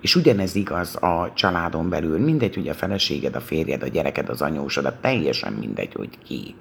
És 0.00 0.16
ugyanez 0.16 0.54
igaz 0.54 0.96
a 0.96 1.32
családon 1.34 1.88
belül. 1.88 2.18
Mindegy, 2.18 2.54
hogy 2.54 2.68
a 2.68 2.74
feleséged, 2.74 3.34
a 3.34 3.40
férjed, 3.40 3.82
a 3.82 3.88
gyereked, 3.88 4.28
az 4.28 4.42
anyósod, 4.42 4.94
teljesen 5.00 5.52
mindegy, 5.52 5.92
hogy 5.92 6.18
ki. 6.24 6.54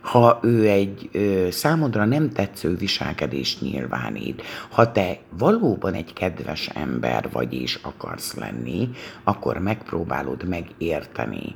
Ha 0.00 0.38
ő 0.42 0.68
egy 0.68 1.08
ö, 1.12 1.46
számodra 1.50 2.04
nem 2.04 2.30
tetsző 2.30 2.76
viselkedést 2.76 3.60
nyilvánít, 3.60 4.42
ha 4.70 4.92
te 4.92 5.18
valóban 5.38 5.94
egy 5.94 6.12
kedves 6.12 6.68
ember 6.68 7.28
vagy 7.32 7.54
és 7.54 7.78
akarsz 7.82 8.34
lenni, 8.34 8.90
akkor 9.24 9.58
megpróbálod 9.58 10.48
megérteni 10.48 11.54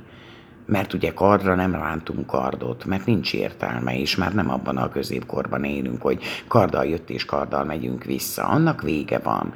mert 0.71 0.93
ugye 0.93 1.13
kardra 1.13 1.55
nem 1.55 1.75
rántunk 1.75 2.27
kardot, 2.27 2.85
mert 2.85 3.05
nincs 3.05 3.33
értelme, 3.33 3.97
és 3.97 4.15
már 4.15 4.33
nem 4.33 4.49
abban 4.49 4.77
a 4.77 4.89
középkorban 4.89 5.63
élünk, 5.63 6.01
hogy 6.01 6.23
karddal 6.47 6.85
jött 6.85 7.09
és 7.09 7.25
karddal 7.25 7.63
megyünk 7.63 8.03
vissza. 8.03 8.43
Annak 8.43 8.81
vége 8.81 9.19
van. 9.19 9.53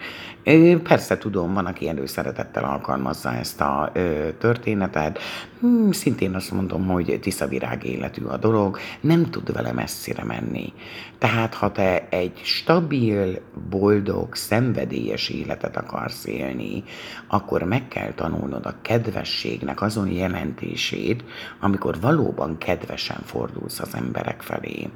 Persze 0.84 1.18
tudom, 1.18 1.54
van, 1.54 1.66
aki 1.66 1.88
előszeretettel 1.88 2.64
alkalmazza 2.64 3.34
ezt 3.34 3.62
a 3.62 3.92
történetet. 4.38 5.20
Hmm, 5.60 5.92
szintén 5.92 6.36
azt 6.36 6.52
mondom, 6.52 6.88
hogy 6.88 7.20
tiszavirág 7.22 7.84
életű 7.84 8.24
a 8.24 8.38
dolog, 8.38 8.78
nem 9.02 9.30
tud 9.30 9.54
vele 9.54 9.72
messzire 9.72 10.24
menni. 10.24 10.74
Tehát, 11.18 11.54
ha 11.54 11.72
te 11.72 12.08
egy 12.10 12.42
stabil, 12.44 13.42
boldog, 13.70 14.36
szenvedélyes 14.36 15.30
életet 15.30 15.78
akarsz 15.78 16.26
élni, 16.26 16.84
akkor 17.28 17.64
meg 17.64 17.88
kell 17.88 18.14
tanulnod 18.14 18.66
a 18.66 18.76
kedvességnek 18.82 19.82
azon 19.82 20.10
jelentését, 20.12 21.24
amikor 21.60 22.00
valóban 22.00 22.58
kedvesen 22.58 23.20
fordulsz 23.24 23.80
az 23.80 23.96
emberek 23.96 24.42
felé. 24.42 24.90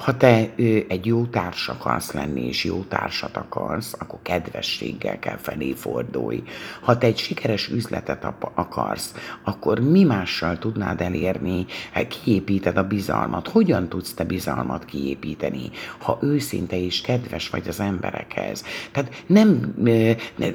Ha 0.00 0.16
te 0.16 0.50
egy 0.88 1.06
jó 1.06 1.24
társ 1.24 1.68
akarsz 1.68 2.12
lenni, 2.12 2.46
és 2.46 2.64
jó 2.64 2.82
társat 2.88 3.36
akarsz, 3.36 3.94
akkor 3.98 4.18
kedvességgel 4.22 5.18
kell 5.18 5.36
felé 5.36 5.72
fordulj. 5.72 6.42
Ha 6.80 6.98
te 6.98 7.06
egy 7.06 7.18
sikeres 7.18 7.68
üzletet 7.68 8.26
akarsz, 8.54 9.14
akkor 9.44 9.78
mi 9.78 10.04
mással 10.04 10.58
tudnád 10.58 11.00
elérni, 11.00 11.66
hát 11.92 12.08
kiépíted 12.08 12.76
a 12.76 12.86
bizalmat. 12.86 13.48
Hogyan 13.48 13.88
tudsz 13.88 14.14
te 14.14 14.24
bizalmat 14.24 14.84
kiépíteni, 14.84 15.70
ha 15.98 16.18
őszinte 16.22 16.76
és 16.76 17.00
kedves 17.00 17.50
vagy 17.50 17.68
az 17.68 17.80
emberekhez? 17.80 18.64
Tehát 18.92 19.24
nem, 19.26 19.74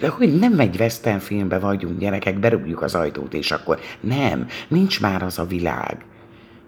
hogy 0.10 0.40
nem 0.40 0.60
egy 0.60 0.80
western 0.80 1.20
filmbe 1.20 1.60
vagyunk, 1.60 2.00
gyerekek, 2.00 2.40
berúgjuk 2.40 2.82
az 2.82 2.96
ajtót, 2.96 3.34
és 3.34 3.52
akkor 3.52 3.80
nem, 4.00 4.48
nincs 4.68 5.02
már 5.02 5.24
az 5.24 5.40
a 5.40 5.46
világ. 5.46 6.06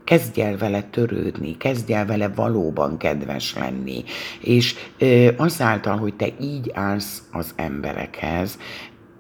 Kezdj 0.07 0.41
el 0.41 0.57
vele 0.57 0.81
törődni, 0.81 1.57
kezdj 1.57 1.93
el 1.93 2.05
vele 2.05 2.27
valóban 2.29 2.97
kedves 2.97 3.55
lenni. 3.55 4.03
És 4.41 4.75
ö, 4.97 5.27
azáltal, 5.37 5.97
hogy 5.97 6.15
te 6.15 6.27
így 6.41 6.71
állsz 6.73 7.23
az 7.31 7.53
emberekhez, 7.55 8.57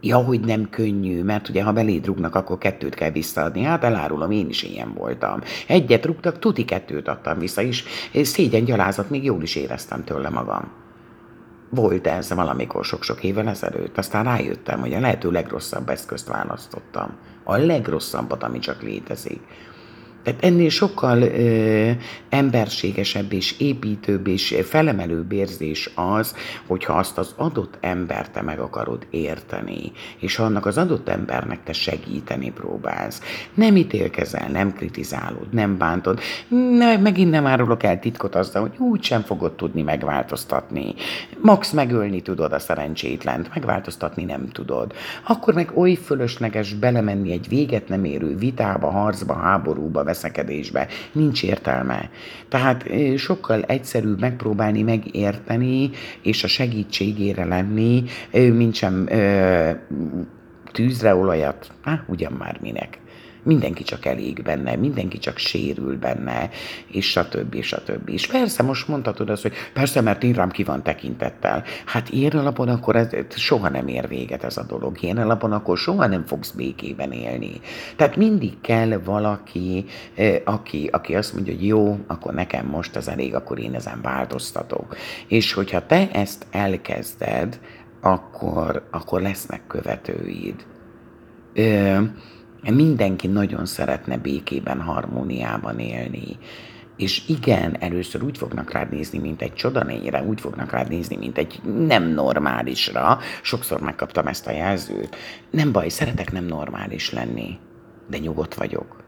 Ja, 0.01 0.17
hogy 0.17 0.39
nem 0.39 0.69
könnyű, 0.69 1.23
mert 1.23 1.49
ugye 1.49 1.63
ha 1.63 1.73
beléd 1.73 2.05
rúgnak, 2.05 2.35
akkor 2.35 2.57
kettőt 2.57 2.95
kell 2.95 3.11
visszaadni. 3.11 3.63
Hát 3.63 3.83
elárulom, 3.83 4.31
én 4.31 4.49
is 4.49 4.63
ilyen 4.63 4.93
voltam. 4.93 5.41
Egyet 5.67 6.05
rúgtak, 6.05 6.39
tuti 6.39 6.65
kettőt 6.65 7.07
adtam 7.07 7.39
vissza, 7.39 7.61
és 7.61 7.83
szégyen 8.11 8.63
gyalázat, 8.63 9.09
még 9.09 9.23
jól 9.23 9.41
is 9.41 9.55
éreztem 9.55 10.03
tőle 10.03 10.29
magam. 10.29 10.71
Volt 11.69 12.07
ez 12.07 12.33
valamikor 12.33 12.85
sok-sok 12.85 13.23
évvel 13.23 13.47
ezelőtt. 13.47 13.97
Aztán 13.97 14.23
rájöttem, 14.23 14.79
hogy 14.79 14.93
a 14.93 14.99
lehető 14.99 15.31
legrosszabb 15.31 15.89
eszközt 15.89 16.27
választottam. 16.27 17.17
A 17.43 17.57
legrosszabbat, 17.57 18.43
ami 18.43 18.59
csak 18.59 18.81
létezik. 18.81 19.41
Tehát 20.27 20.43
ennél 20.43 20.69
sokkal 20.69 21.21
ö, 21.21 21.91
emberségesebb 22.29 23.33
és 23.33 23.59
építőbb 23.59 24.27
és 24.27 24.55
felemelőbb 24.63 25.31
érzés 25.31 25.89
az, 25.95 26.35
hogyha 26.65 26.93
azt 26.93 27.17
az 27.17 27.33
adott 27.35 27.77
embert 27.81 28.31
te 28.31 28.41
meg 28.41 28.59
akarod 28.59 29.07
érteni, 29.09 29.91
és 30.19 30.39
annak 30.39 30.65
az 30.65 30.77
adott 30.77 31.09
embernek 31.09 31.63
te 31.63 31.73
segíteni 31.73 32.51
próbálsz. 32.51 33.21
Nem 33.53 33.75
ítélkezel, 33.75 34.47
nem 34.47 34.73
kritizálod, 34.73 35.47
nem 35.51 35.77
bántod, 35.77 36.19
ne, 36.77 36.97
megint 36.97 37.31
nem 37.31 37.45
árulok 37.45 37.83
el 37.83 37.99
titkot 37.99 38.35
azzal, 38.35 38.61
hogy 38.61 38.77
úgy 38.77 39.03
sem 39.03 39.21
fogod 39.21 39.55
tudni 39.55 39.81
megváltoztatni. 39.81 40.93
Max 41.41 41.71
megölni 41.71 42.21
tudod 42.21 42.53
a 42.53 42.59
szerencsétlent, 42.59 43.49
megváltoztatni 43.53 44.23
nem 44.23 44.49
tudod. 44.49 44.93
Akkor 45.27 45.53
meg 45.53 45.71
oly 45.75 45.93
fölösleges 45.93 46.73
belemenni 46.73 47.31
egy 47.31 47.47
véget 47.47 47.87
nem 47.87 48.03
érő 48.03 48.35
vitába, 48.35 48.89
harcba, 48.89 49.33
háborúba, 49.33 50.03
veszekedésbe. 50.17 50.87
Nincs 51.11 51.43
értelme. 51.43 52.09
Tehát 52.49 52.85
sokkal 53.17 53.61
egyszerűbb 53.61 54.19
megpróbálni 54.19 54.81
megérteni, 54.81 55.89
és 56.21 56.43
a 56.43 56.47
segítségére 56.47 57.45
lenni, 57.45 58.03
mint 58.31 58.75
sem 58.75 59.07
tűzre 60.71 61.15
olajat, 61.15 61.71
hát 61.81 62.03
ugyan 62.07 62.31
már 62.31 62.57
minek 62.61 62.99
mindenki 63.47 63.83
csak 63.83 64.05
elég 64.05 64.41
benne, 64.43 64.75
mindenki 64.75 65.17
csak 65.17 65.37
sérül 65.37 65.97
benne, 65.97 66.49
és 66.87 67.09
stb. 67.09 67.61
stb. 67.61 68.09
És 68.09 68.27
persze 68.27 68.63
most 68.63 68.87
mondhatod 68.87 69.29
azt, 69.29 69.41
hogy 69.41 69.53
persze, 69.73 70.01
mert 70.01 70.23
én 70.23 70.33
rám 70.33 70.49
ki 70.49 70.63
van 70.63 70.83
tekintettel. 70.83 71.63
Hát 71.85 72.09
ilyen 72.09 72.31
alapon 72.31 72.67
akkor 72.67 72.95
ez, 72.95 73.09
soha 73.35 73.69
nem 73.69 73.87
ér 73.87 74.07
véget 74.07 74.43
ez 74.43 74.57
a 74.57 74.63
dolog. 74.63 75.01
Ilyen 75.01 75.17
alapon 75.17 75.51
akkor 75.51 75.77
soha 75.77 76.07
nem 76.07 76.25
fogsz 76.25 76.51
békében 76.51 77.11
élni. 77.11 77.59
Tehát 77.95 78.15
mindig 78.15 78.61
kell 78.61 78.97
valaki, 78.97 79.85
aki, 80.43 80.89
aki 80.91 81.15
azt 81.15 81.33
mondja, 81.33 81.53
hogy 81.53 81.65
jó, 81.65 81.97
akkor 82.07 82.33
nekem 82.33 82.65
most 82.65 82.95
az 82.95 83.07
elég, 83.07 83.35
akkor 83.35 83.59
én 83.59 83.73
ezen 83.73 83.99
változtatok. 84.01 84.95
És 85.27 85.53
hogyha 85.53 85.85
te 85.85 86.09
ezt 86.11 86.45
elkezded, 86.51 87.59
akkor, 88.01 88.87
akkor 88.91 89.21
lesznek 89.21 89.67
követőid. 89.67 90.65
Ö, 91.53 91.97
Mindenki 92.73 93.27
nagyon 93.27 93.65
szeretne 93.65 94.17
békében, 94.17 94.81
harmóniában 94.81 95.79
élni. 95.79 96.37
És 96.97 97.27
igen, 97.27 97.77
először 97.79 98.23
úgy 98.23 98.37
fognak 98.37 98.71
rád 98.71 98.91
nézni, 98.91 99.17
mint 99.17 99.41
egy 99.41 99.53
csodanényre, 99.53 100.23
úgy 100.23 100.41
fognak 100.41 100.71
rád 100.71 100.89
nézni, 100.89 101.15
mint 101.15 101.37
egy 101.37 101.61
nem 101.63 102.03
normálisra. 102.03 103.19
Sokszor 103.41 103.79
megkaptam 103.79 104.27
ezt 104.27 104.47
a 104.47 104.51
jelzőt. 104.51 105.15
Nem 105.51 105.71
baj, 105.71 105.89
szeretek 105.89 106.31
nem 106.31 106.45
normális 106.45 107.11
lenni, 107.11 107.59
de 108.09 108.17
nyugodt 108.17 108.53
vagyok. 108.53 109.03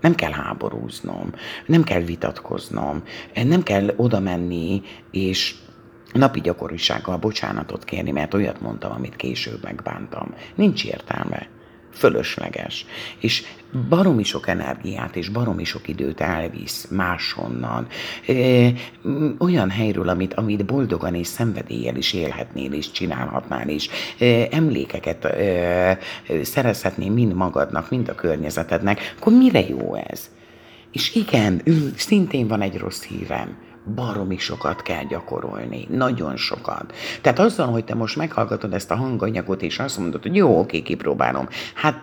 Nem 0.00 0.14
kell 0.14 0.32
háborúznom, 0.32 1.32
nem 1.66 1.82
kell 1.82 2.00
vitatkoznom, 2.00 3.02
nem 3.44 3.62
kell 3.62 3.88
oda 3.96 4.20
menni 4.20 4.82
és 5.10 5.54
napi 6.12 6.40
gyakorisággal 6.40 7.16
bocsánatot 7.16 7.84
kérni, 7.84 8.10
mert 8.10 8.34
olyat 8.34 8.60
mondtam, 8.60 8.92
amit 8.92 9.16
később 9.16 9.62
megbántam. 9.62 10.34
Nincs 10.54 10.84
értelme 10.84 11.48
fölösleges. 11.96 12.86
És 13.18 13.42
baromi 13.88 14.24
sok 14.24 14.48
energiát 14.48 15.16
és 15.16 15.28
baromi 15.28 15.64
sok 15.64 15.88
időt 15.88 16.20
elvisz 16.20 16.86
máshonnan. 16.90 17.86
E, 18.26 18.72
olyan 19.38 19.70
helyről, 19.70 20.08
amit, 20.08 20.34
amit 20.34 20.64
boldogan 20.64 21.14
és 21.14 21.26
szenvedéllyel 21.26 21.96
is 21.96 22.12
élhetnél 22.12 22.72
és 22.72 22.90
csinálhatnál 22.90 23.68
is. 23.68 23.88
E, 24.18 24.46
emlékeket 24.50 25.24
e, 25.24 25.98
szerezhetnél 26.42 27.10
mind 27.10 27.34
magadnak, 27.34 27.90
mind 27.90 28.08
a 28.08 28.14
környezetednek. 28.14 29.14
Akkor 29.18 29.32
mire 29.32 29.68
jó 29.68 29.94
ez? 29.94 30.30
És 30.92 31.14
igen, 31.14 31.62
szintén 31.96 32.48
van 32.48 32.60
egy 32.60 32.78
rossz 32.78 33.02
hírem 33.02 33.56
baromi 33.94 34.38
sokat 34.38 34.82
kell 34.82 35.04
gyakorolni. 35.04 35.86
Nagyon 35.90 36.36
sokat. 36.36 36.92
Tehát 37.20 37.38
azzal, 37.38 37.66
hogy 37.66 37.84
te 37.84 37.94
most 37.94 38.16
meghallgatod 38.16 38.72
ezt 38.72 38.90
a 38.90 38.96
hanganyagot, 38.96 39.62
és 39.62 39.78
azt 39.78 39.98
mondod, 39.98 40.22
hogy 40.22 40.36
jó, 40.36 40.58
oké, 40.58 40.82
kipróbálom. 40.82 41.48
Hát 41.74 42.02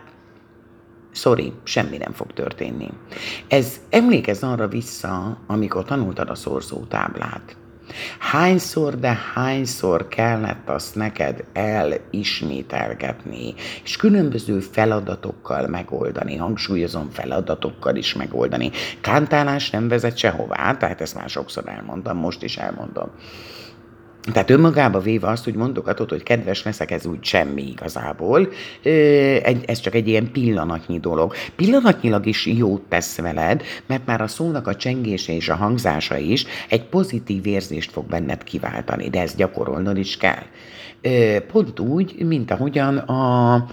sorry, 1.11 1.53
semmi 1.63 1.97
nem 1.97 2.11
fog 2.11 2.33
történni. 2.33 2.89
Ez 3.47 3.79
emlékez 3.89 4.43
arra 4.43 4.67
vissza, 4.67 5.37
amikor 5.47 5.83
tanultad 5.83 6.29
a 6.29 6.35
szorzótáblát. 6.35 7.55
Hányszor, 8.19 8.99
de 8.99 9.19
hányszor 9.33 10.07
kellett 10.07 10.69
azt 10.69 10.95
neked 10.95 11.43
elismételgetni, 11.53 13.53
és 13.83 13.95
különböző 13.95 14.59
feladatokkal 14.59 15.67
megoldani, 15.67 16.35
hangsúlyozom 16.35 17.09
feladatokkal 17.09 17.95
is 17.95 18.13
megoldani. 18.13 18.71
Kántálás 19.01 19.69
nem 19.69 19.87
vezet 19.87 20.17
sehová, 20.17 20.77
tehát 20.77 21.01
ezt 21.01 21.15
már 21.15 21.29
sokszor 21.29 21.67
elmondtam, 21.67 22.17
most 22.17 22.43
is 22.43 22.57
elmondom. 22.57 23.09
Tehát 24.31 24.49
önmagába 24.49 24.99
véve 24.99 25.29
azt, 25.29 25.43
hogy 25.43 25.53
mondogatod, 25.53 26.09
hogy 26.09 26.23
kedves 26.23 26.63
leszek, 26.63 26.91
ez 26.91 27.05
úgy 27.05 27.23
semmi 27.23 27.61
igazából. 27.61 28.49
Ez 29.65 29.79
csak 29.79 29.95
egy 29.95 30.07
ilyen 30.07 30.31
pillanatnyi 30.31 30.99
dolog. 30.99 31.33
Pillanatnyilag 31.55 32.25
is 32.25 32.45
jót 32.45 32.81
tesz 32.81 33.17
veled, 33.17 33.63
mert 33.85 34.05
már 34.05 34.21
a 34.21 34.27
szónak 34.27 34.67
a 34.67 34.75
csengése 34.75 35.33
és 35.33 35.49
a 35.49 35.55
hangzása 35.55 36.17
is 36.17 36.45
egy 36.69 36.83
pozitív 36.83 37.45
érzést 37.45 37.91
fog 37.91 38.05
benned 38.05 38.43
kiváltani, 38.43 39.09
de 39.09 39.21
ezt 39.21 39.37
gyakorolnod 39.37 39.97
is 39.97 40.17
kell. 40.17 40.43
Pont 41.51 41.79
úgy, 41.79 42.15
mint 42.25 42.51
ahogyan 42.51 42.97
a 42.97 43.65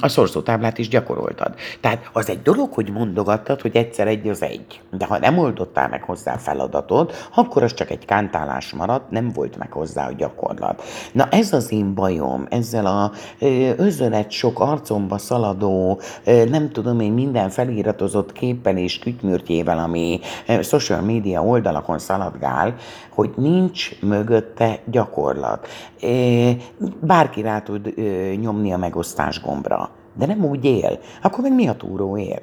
a 0.00 0.08
szorzótáblát 0.08 0.78
is 0.78 0.88
gyakoroltad. 0.88 1.54
Tehát 1.80 2.10
az 2.12 2.28
egy 2.28 2.42
dolog, 2.42 2.72
hogy 2.72 2.90
mondogattad, 2.90 3.60
hogy 3.60 3.76
egyszer 3.76 4.06
egy 4.06 4.28
az 4.28 4.42
egy. 4.42 4.80
De 4.90 5.04
ha 5.04 5.18
nem 5.18 5.38
oldottál 5.38 5.88
meg 5.88 6.02
hozzá 6.02 6.36
feladatot, 6.36 7.28
akkor 7.34 7.62
az 7.62 7.74
csak 7.74 7.90
egy 7.90 8.04
kántálás 8.04 8.72
maradt, 8.72 9.10
nem 9.10 9.30
volt 9.32 9.56
meg 9.56 9.72
hozzá 9.72 10.06
a 10.06 10.12
gyakorlat. 10.12 10.82
Na 11.12 11.28
ez 11.28 11.52
az 11.52 11.72
én 11.72 11.94
bajom, 11.94 12.46
ezzel 12.50 12.86
a 12.86 13.12
özönet 13.76 14.30
sok 14.30 14.60
arcomba 14.60 15.18
szaladó, 15.18 16.00
nem 16.24 16.70
tudom 16.70 17.00
én 17.00 17.12
minden 17.12 17.48
feliratozott 17.48 18.32
képpel 18.32 18.76
és 18.76 18.98
kütymürtjével, 18.98 19.78
ami 19.78 20.20
social 20.62 21.00
media 21.00 21.44
oldalakon 21.44 21.98
szaladgál, 21.98 22.74
hogy 23.10 23.30
nincs 23.36 24.00
mögötte 24.00 24.78
gyakorlat. 24.84 25.68
Bárki 27.00 27.42
rá 27.42 27.60
tud 27.60 27.94
nyomni 28.40 28.72
a 28.72 28.78
megosztás 29.30 29.40
gombra, 29.40 29.90
de 30.14 30.26
nem 30.26 30.44
úgy 30.44 30.64
él. 30.64 30.98
Akkor 31.22 31.40
meg 31.40 31.54
mi 31.54 31.68
a 31.68 31.74
túró 31.74 32.18
ér? 32.18 32.42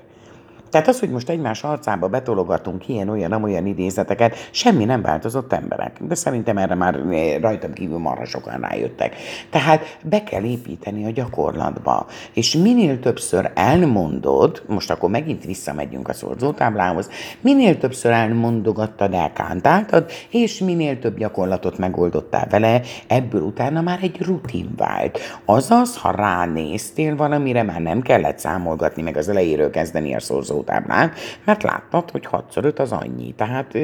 Tehát 0.70 0.88
az, 0.88 1.00
hogy 1.00 1.10
most 1.10 1.30
egymás 1.30 1.64
arcába 1.64 2.08
betologatunk 2.08 2.88
ilyen, 2.88 3.10
olyan, 3.10 3.44
olyan 3.44 3.66
idézeteket, 3.66 4.36
semmi 4.52 4.86
nem 4.86 5.02
változott 5.02 5.54
emberek. 5.54 5.98
De 6.02 6.16
szerintem 6.16 6.58
erre 6.58 6.76
már 6.76 7.00
rajtam 7.42 7.74
kívül 7.74 7.98
marha 7.98 8.26
sokan 8.26 8.60
rájöttek. 8.60 9.16
Tehát 9.50 9.98
be 10.04 10.24
kell 10.24 10.44
építeni 10.44 11.06
a 11.06 11.10
gyakorlatba. 11.10 12.06
És 12.34 12.56
minél 12.56 13.00
többször 13.00 13.52
elmondod, 13.56 14.64
most 14.68 14.92
akkor 14.92 15.10
megint 15.10 15.46
visszamegyünk 15.46 16.08
a 16.08 16.14
szorzótáblához, 16.14 17.10
minél 17.42 17.78
többször 17.78 18.12
elmondogattad, 18.12 19.14
elkántáltad, 19.14 20.12
és 20.30 20.60
minél 20.60 21.00
több 21.00 21.18
gyakorlatot 21.18 21.78
megoldottál 21.78 22.48
vele, 22.50 22.82
ebből 23.08 23.42
utána 23.42 23.82
már 23.82 24.00
egy 24.02 24.22
rutin 24.22 24.70
vált. 24.78 25.20
Azaz, 25.46 25.98
ha 25.98 26.12
ránéztél 26.12 27.16
valamire, 27.16 27.64
már 27.64 27.82
nem 27.82 28.02
kellett 28.02 28.40
számolgatni, 28.40 29.02
meg 29.02 29.18
az 29.18 29.30
elejéről 29.30 29.70
kezdeni 29.70 30.16
a 30.16 30.20
szorzó 30.20 30.57
szavazótáblán, 30.58 31.12
mert 31.44 31.64
láttad, 31.64 32.12
hogy 32.12 32.26
6 32.26 32.54
5 32.56 32.80
az 32.80 32.92
annyi. 32.92 33.34
Tehát 33.36 33.76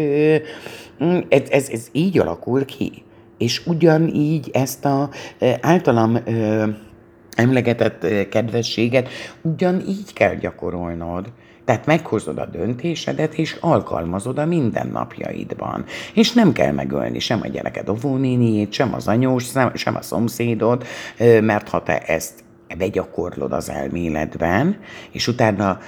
ez, 1.29 1.49
ez, 1.49 1.69
ez 1.69 1.87
így 1.91 2.19
alakul 2.19 2.65
ki. 2.65 3.03
És 3.37 3.65
ugyanígy 3.65 4.49
ezt 4.53 4.85
a 4.85 5.09
általam 5.61 6.17
emlegetett 7.35 8.29
kedvességet 8.29 9.09
ugyanígy 9.41 10.13
kell 10.13 10.35
gyakorolnod. 10.35 11.31
Tehát 11.65 11.85
meghozod 11.85 12.37
a 12.37 12.45
döntésedet, 12.45 13.33
és 13.33 13.57
alkalmazod 13.59 14.37
a 14.37 14.45
mindennapjaidban. 14.45 15.85
És 16.13 16.33
nem 16.33 16.51
kell 16.51 16.71
megölni 16.71 17.19
sem 17.19 17.39
a 17.41 17.47
gyereked 17.47 17.89
óvónéniét, 17.89 18.71
sem 18.71 18.93
az 18.93 19.07
anyós, 19.07 19.51
sem 19.73 19.95
a 19.95 20.01
szomszédot, 20.01 20.87
mert 21.41 21.69
ha 21.69 21.83
te 21.83 21.99
ezt 21.99 22.42
begyakorlod 22.77 23.51
az 23.51 23.69
elméletben, 23.69 24.77
és 25.11 25.27
utána, 25.27 25.79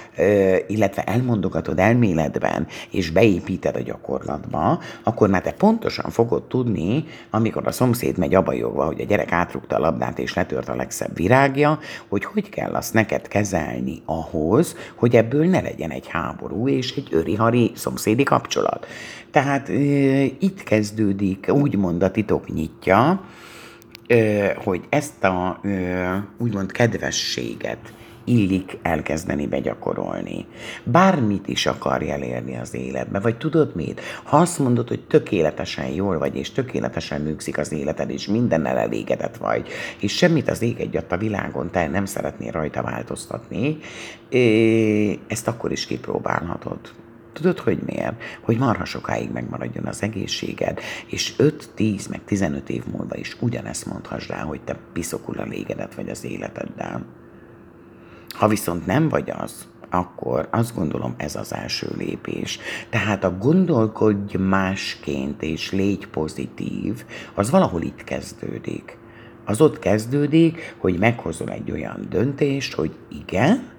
illetve 0.66 1.02
elmondogatod 1.02 1.78
elméletben, 1.78 2.66
és 2.90 3.10
beépíted 3.10 3.76
a 3.76 3.82
gyakorlatba, 3.82 4.80
akkor 5.02 5.28
már 5.28 5.42
te 5.42 5.52
pontosan 5.52 6.10
fogod 6.10 6.42
tudni, 6.42 7.04
amikor 7.30 7.66
a 7.66 7.72
szomszéd 7.72 8.18
megy 8.18 8.34
abajogva, 8.34 8.84
hogy 8.84 9.00
a 9.00 9.04
gyerek 9.04 9.32
átrúgta 9.32 9.76
a 9.76 9.78
labdát 9.78 10.18
és 10.18 10.34
letört 10.34 10.68
a 10.68 10.74
legszebb 10.76 11.16
virágja, 11.16 11.78
hogy 12.08 12.24
hogy 12.24 12.48
kell 12.48 12.74
azt 12.74 12.94
neked 12.94 13.28
kezelni 13.28 14.02
ahhoz, 14.04 14.76
hogy 14.94 15.16
ebből 15.16 15.46
ne 15.46 15.60
legyen 15.60 15.90
egy 15.90 16.06
háború 16.08 16.68
és 16.68 16.96
egy 16.96 17.08
öri-hari 17.10 17.72
szomszédi 17.74 18.22
kapcsolat. 18.22 18.86
Tehát 19.30 19.68
itt 20.38 20.62
kezdődik 20.62 21.50
úgymond 21.52 22.02
a 22.02 22.10
titok 22.10 22.52
nyitja, 22.52 23.24
hogy 24.64 24.84
ezt 24.88 25.24
a 25.24 25.60
úgymond 26.38 26.72
kedvességet 26.72 27.92
illik 28.28 28.78
elkezdeni 28.82 29.46
begyakorolni. 29.46 30.46
Bármit 30.84 31.48
is 31.48 31.66
akarj 31.66 32.10
elérni 32.10 32.56
az 32.56 32.74
életbe, 32.74 33.18
vagy 33.18 33.36
tudod 33.36 33.74
mit? 33.74 34.00
Ha 34.22 34.36
azt 34.36 34.58
mondod, 34.58 34.88
hogy 34.88 35.06
tökéletesen 35.06 35.86
jól 35.86 36.18
vagy, 36.18 36.36
és 36.36 36.50
tökéletesen 36.50 37.20
működik 37.20 37.58
az 37.58 37.72
életed, 37.72 38.10
és 38.10 38.26
mindennel 38.26 38.78
elégedett 38.78 39.36
vagy, 39.36 39.68
és 40.00 40.16
semmit 40.16 40.48
az 40.48 40.62
ég 40.62 40.80
egyat 40.80 41.12
a 41.12 41.16
világon 41.16 41.70
te 41.70 41.88
nem 41.88 42.04
szeretnél 42.04 42.50
rajta 42.50 42.82
változtatni, 42.82 43.78
ezt 45.26 45.48
akkor 45.48 45.72
is 45.72 45.86
kipróbálhatod. 45.86 46.78
Tudod, 47.36 47.58
hogy 47.58 47.78
miért? 47.86 48.22
Hogy 48.40 48.58
marha 48.58 48.84
sokáig 48.84 49.30
megmaradjon 49.30 49.86
az 49.86 50.02
egészséged, 50.02 50.80
és 51.06 51.34
5-10, 51.38 52.10
meg 52.10 52.24
15 52.24 52.68
év 52.68 52.82
múlva 52.92 53.16
is 53.16 53.36
ugyanezt 53.40 53.86
mondhass 53.86 54.28
rá, 54.28 54.42
hogy 54.42 54.60
te 54.60 54.78
piszokul 54.92 55.40
elégedett 55.40 55.94
vagy 55.94 56.08
az 56.08 56.24
életeddel. 56.24 57.06
Ha 58.28 58.48
viszont 58.48 58.86
nem 58.86 59.08
vagy 59.08 59.30
az, 59.30 59.68
akkor 59.90 60.48
azt 60.50 60.74
gondolom 60.74 61.14
ez 61.16 61.36
az 61.36 61.54
első 61.54 61.88
lépés. 61.96 62.58
Tehát 62.90 63.24
a 63.24 63.36
gondolkodj 63.38 64.36
másként 64.36 65.42
és 65.42 65.72
légy 65.72 66.06
pozitív, 66.06 67.04
az 67.34 67.50
valahol 67.50 67.82
itt 67.82 68.04
kezdődik. 68.04 68.98
Az 69.44 69.60
ott 69.60 69.78
kezdődik, 69.78 70.76
hogy 70.78 70.98
meghozol 70.98 71.50
egy 71.50 71.70
olyan 71.70 72.06
döntést, 72.08 72.74
hogy 72.74 72.96
igen, 73.08 73.74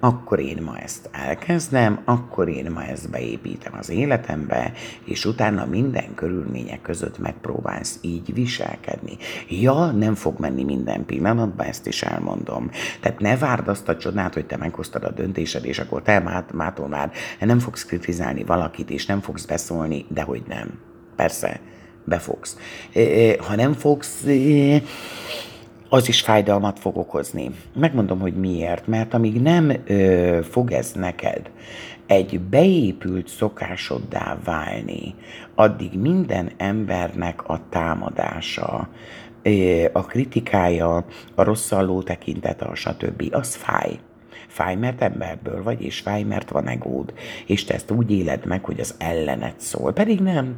akkor 0.00 0.40
én 0.40 0.62
ma 0.62 0.78
ezt 0.78 1.08
elkezdem, 1.12 2.00
akkor 2.04 2.48
én 2.48 2.70
ma 2.70 2.84
ezt 2.84 3.10
beépítem 3.10 3.74
az 3.78 3.88
életembe, 3.88 4.72
és 5.04 5.24
utána 5.24 5.66
minden 5.66 6.14
körülmények 6.14 6.82
között 6.82 7.18
megpróbálsz 7.18 7.98
így 8.00 8.34
viselkedni. 8.34 9.16
Ja, 9.48 9.90
nem 9.90 10.14
fog 10.14 10.38
menni 10.38 10.64
minden 10.64 11.04
pillanatban, 11.04 11.66
ezt 11.66 11.86
is 11.86 12.02
elmondom. 12.02 12.70
Tehát 13.00 13.20
ne 13.20 13.36
várd 13.36 13.68
azt 13.68 13.88
a 13.88 13.96
csodát, 13.96 14.34
hogy 14.34 14.46
te 14.46 14.56
meghoztad 14.56 15.04
a 15.04 15.10
döntésed, 15.10 15.64
és 15.64 15.78
akkor 15.78 16.02
te 16.02 16.18
mát, 16.18 16.52
mától 16.52 16.88
már 16.88 17.12
nem 17.40 17.58
fogsz 17.58 17.84
kritizálni 17.84 18.44
valakit, 18.44 18.90
és 18.90 19.06
nem 19.06 19.20
fogsz 19.20 19.44
beszólni, 19.44 20.04
de 20.08 20.22
hogy 20.22 20.42
nem. 20.48 20.78
Persze, 21.16 21.60
befogsz. 22.04 22.56
Ha 23.38 23.56
nem 23.56 23.72
fogsz 23.72 24.24
az 25.96 26.08
is 26.08 26.20
fájdalmat 26.20 26.78
fog 26.78 26.96
okozni. 26.96 27.50
Megmondom, 27.74 28.20
hogy 28.20 28.34
miért. 28.34 28.86
Mert 28.86 29.14
amíg 29.14 29.40
nem 29.40 29.72
ö, 29.86 30.38
fog 30.50 30.72
ez 30.72 30.92
neked 30.92 31.50
egy 32.06 32.40
beépült 32.40 33.28
szokásoddá 33.28 34.38
válni, 34.44 35.14
addig 35.54 35.98
minden 35.98 36.50
embernek 36.56 37.48
a 37.48 37.60
támadása, 37.68 38.88
a 39.92 40.00
kritikája, 40.00 41.04
a 41.34 41.42
rosszalló 41.42 42.02
tekintete, 42.02 42.64
a 42.64 42.74
stb. 42.74 43.28
az 43.30 43.54
fáj. 43.54 43.98
Fáj, 44.48 44.74
mert 44.74 45.02
emberből 45.02 45.62
vagy, 45.62 45.82
és 45.82 46.00
fáj, 46.00 46.22
mert 46.22 46.50
van 46.50 46.68
egód. 46.68 47.12
És 47.46 47.64
te 47.64 47.74
ezt 47.74 47.90
úgy 47.90 48.10
éled 48.10 48.46
meg, 48.46 48.64
hogy 48.64 48.80
az 48.80 48.94
ellenet 48.98 49.60
szól. 49.60 49.92
Pedig 49.92 50.20
nem. 50.20 50.56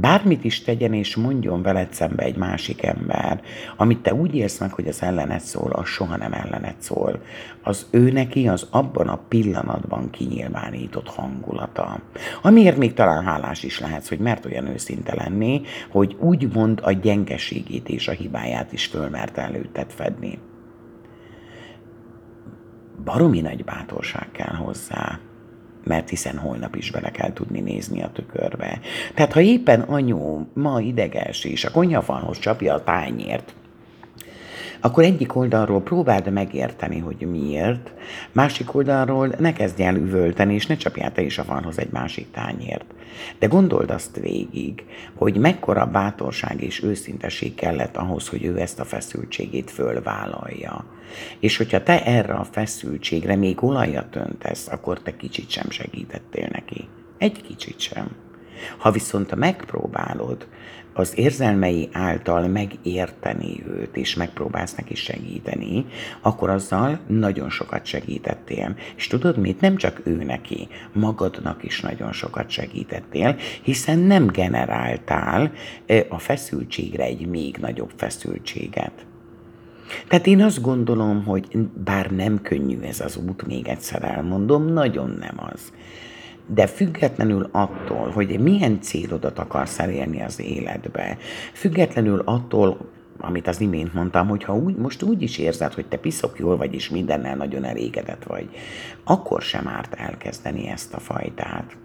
Bármit 0.00 0.44
is 0.44 0.62
tegyen 0.62 0.94
és 0.94 1.16
mondjon 1.16 1.62
veled 1.62 1.92
szembe 1.92 2.22
egy 2.22 2.36
másik 2.36 2.82
ember, 2.82 3.42
amit 3.76 3.98
te 3.98 4.14
úgy 4.14 4.34
élsz 4.34 4.58
meg, 4.58 4.72
hogy 4.72 4.88
az 4.88 5.02
ellenet 5.02 5.40
szól, 5.40 5.70
az 5.70 5.86
soha 5.86 6.16
nem 6.16 6.32
ellenet 6.32 6.76
szól. 6.78 7.22
Az 7.62 7.86
ő 7.90 8.10
neki 8.10 8.48
az 8.48 8.66
abban 8.70 9.08
a 9.08 9.20
pillanatban 9.28 10.10
kinyilvánított 10.10 11.08
hangulata. 11.08 12.00
Amiért 12.42 12.76
még 12.76 12.92
talán 12.92 13.24
hálás 13.24 13.62
is 13.62 13.80
lehetsz, 13.80 14.08
hogy 14.08 14.18
mert 14.18 14.46
olyan 14.46 14.66
őszinte 14.66 15.14
lenni, 15.14 15.62
hogy 15.90 16.16
úgy 16.20 16.52
mond 16.52 16.80
a 16.82 16.92
gyengeségét 16.92 17.88
és 17.88 18.08
a 18.08 18.12
hibáját 18.12 18.72
is 18.72 18.86
fölmert 18.86 19.38
előtted 19.38 19.90
fedni. 19.90 20.38
Baromi 23.04 23.40
nagy 23.40 23.64
bátorság 23.64 24.30
kell 24.32 24.54
hozzá 24.54 25.18
mert 25.84 26.08
hiszen 26.08 26.38
holnap 26.38 26.76
is 26.76 26.90
bele 26.90 27.10
kell 27.10 27.32
tudni 27.32 27.60
nézni 27.60 28.02
a 28.02 28.10
tükörbe. 28.12 28.80
Tehát 29.14 29.32
ha 29.32 29.40
éppen 29.40 29.80
anyu 29.80 30.46
ma 30.54 30.80
ideges 30.80 31.44
és 31.44 31.64
a 31.64 31.70
konyhafalhoz 31.70 32.38
csapja 32.38 32.74
a 32.74 32.84
tányért, 32.84 33.54
akkor 34.80 35.04
egyik 35.04 35.36
oldalról 35.36 35.82
próbáld 35.82 36.32
megérteni, 36.32 36.98
hogy 36.98 37.26
miért, 37.30 37.92
másik 38.32 38.74
oldalról 38.74 39.34
ne 39.38 39.52
kezdj 39.52 39.82
el 39.82 39.96
üvölteni, 39.96 40.54
és 40.54 40.66
ne 40.66 40.76
csapjál 40.76 41.12
te 41.12 41.22
is 41.22 41.38
a 41.38 41.44
falhoz 41.44 41.78
egy 41.78 41.90
másik 41.90 42.30
tányért. 42.30 42.84
De 43.38 43.46
gondold 43.46 43.90
azt 43.90 44.16
végig, 44.16 44.84
hogy 45.14 45.36
mekkora 45.36 45.86
bátorság 45.86 46.62
és 46.62 46.82
őszinteség 46.82 47.54
kellett 47.54 47.96
ahhoz, 47.96 48.28
hogy 48.28 48.44
ő 48.44 48.60
ezt 48.60 48.80
a 48.80 48.84
feszültségét 48.84 49.70
fölvállalja. 49.70 50.84
És 51.38 51.56
hogyha 51.56 51.82
te 51.82 52.04
erre 52.04 52.34
a 52.34 52.44
feszültségre 52.44 53.36
még 53.36 53.62
olajat 53.62 54.16
öntesz, 54.16 54.68
akkor 54.68 55.00
te 55.00 55.16
kicsit 55.16 55.50
sem 55.50 55.70
segítettél 55.70 56.48
neki. 56.52 56.88
Egy 57.18 57.42
kicsit 57.42 57.80
sem. 57.80 58.16
Ha 58.78 58.90
viszont 58.90 59.34
megpróbálod 59.34 60.46
az 60.92 61.12
érzelmei 61.18 61.88
által 61.92 62.48
megérteni 62.48 63.64
őt, 63.68 63.96
és 63.96 64.14
megpróbálsz 64.14 64.74
neki 64.74 64.94
segíteni, 64.94 65.86
akkor 66.20 66.50
azzal 66.50 66.98
nagyon 67.06 67.50
sokat 67.50 67.84
segítettél. 67.84 68.76
És 68.96 69.06
tudod 69.06 69.38
mit? 69.38 69.60
Nem 69.60 69.76
csak 69.76 70.00
ő 70.04 70.22
neki, 70.24 70.68
magadnak 70.92 71.64
is 71.64 71.80
nagyon 71.80 72.12
sokat 72.12 72.50
segítettél, 72.50 73.36
hiszen 73.62 73.98
nem 73.98 74.26
generáltál 74.26 75.52
a 76.08 76.18
feszültségre 76.18 77.04
egy 77.04 77.26
még 77.26 77.56
nagyobb 77.56 77.90
feszültséget. 77.96 78.92
Tehát 80.08 80.26
én 80.26 80.42
azt 80.42 80.62
gondolom, 80.62 81.24
hogy 81.24 81.58
bár 81.84 82.10
nem 82.10 82.42
könnyű 82.42 82.80
ez 82.80 83.00
az 83.00 83.16
út, 83.16 83.46
még 83.46 83.68
egyszer 83.68 84.04
elmondom, 84.04 84.72
nagyon 84.72 85.16
nem 85.20 85.40
az 85.52 85.72
de 86.46 86.66
függetlenül 86.66 87.48
attól, 87.52 88.10
hogy 88.10 88.40
milyen 88.40 88.80
célodat 88.80 89.38
akarsz 89.38 89.78
elérni 89.78 90.22
az 90.22 90.40
életbe, 90.40 91.18
függetlenül 91.52 92.22
attól, 92.24 92.90
amit 93.18 93.48
az 93.48 93.60
imént 93.60 93.94
mondtam, 93.94 94.28
hogy 94.28 94.44
ha 94.44 94.56
úgy, 94.56 94.76
most 94.76 95.02
úgy 95.02 95.22
is 95.22 95.38
érzed, 95.38 95.72
hogy 95.72 95.86
te 95.86 95.96
piszok 95.96 96.38
jól 96.38 96.56
vagy, 96.56 96.74
és 96.74 96.88
mindennel 96.88 97.36
nagyon 97.36 97.64
elégedett 97.64 98.24
vagy, 98.24 98.48
akkor 99.04 99.42
sem 99.42 99.68
árt 99.68 99.94
elkezdeni 99.94 100.68
ezt 100.68 100.94
a 100.94 100.98
fajtát. 100.98 101.76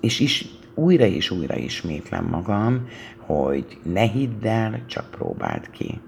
És 0.00 0.20
is 0.20 0.44
újra 0.74 1.04
és 1.04 1.30
újra 1.30 1.56
ismétlem 1.56 2.24
magam, 2.24 2.88
hogy 3.18 3.78
ne 3.82 4.02
hidd 4.02 4.46
el, 4.46 4.82
csak 4.86 5.10
próbáld 5.10 5.70
ki 5.70 6.00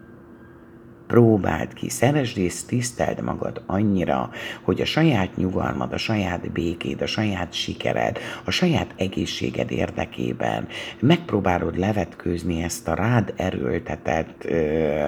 próbáld 1.08 1.72
ki, 1.72 1.88
szeresd 1.88 2.38
és 2.38 2.64
tiszteld 2.64 3.20
magad 3.20 3.62
annyira, 3.66 4.30
hogy 4.62 4.80
a 4.80 4.84
saját 4.84 5.36
nyugalmad, 5.36 5.92
a 5.92 5.96
saját 5.96 6.50
békéd, 6.50 7.02
a 7.02 7.06
saját 7.06 7.52
sikered, 7.52 8.18
a 8.44 8.50
saját 8.50 8.94
egészséged 8.96 9.70
érdekében 9.70 10.66
megpróbálod 10.98 11.78
levetkőzni 11.78 12.62
ezt 12.62 12.88
a 12.88 12.94
rád 12.94 13.32
erőltetett, 13.36 14.44
ö, 14.44 15.06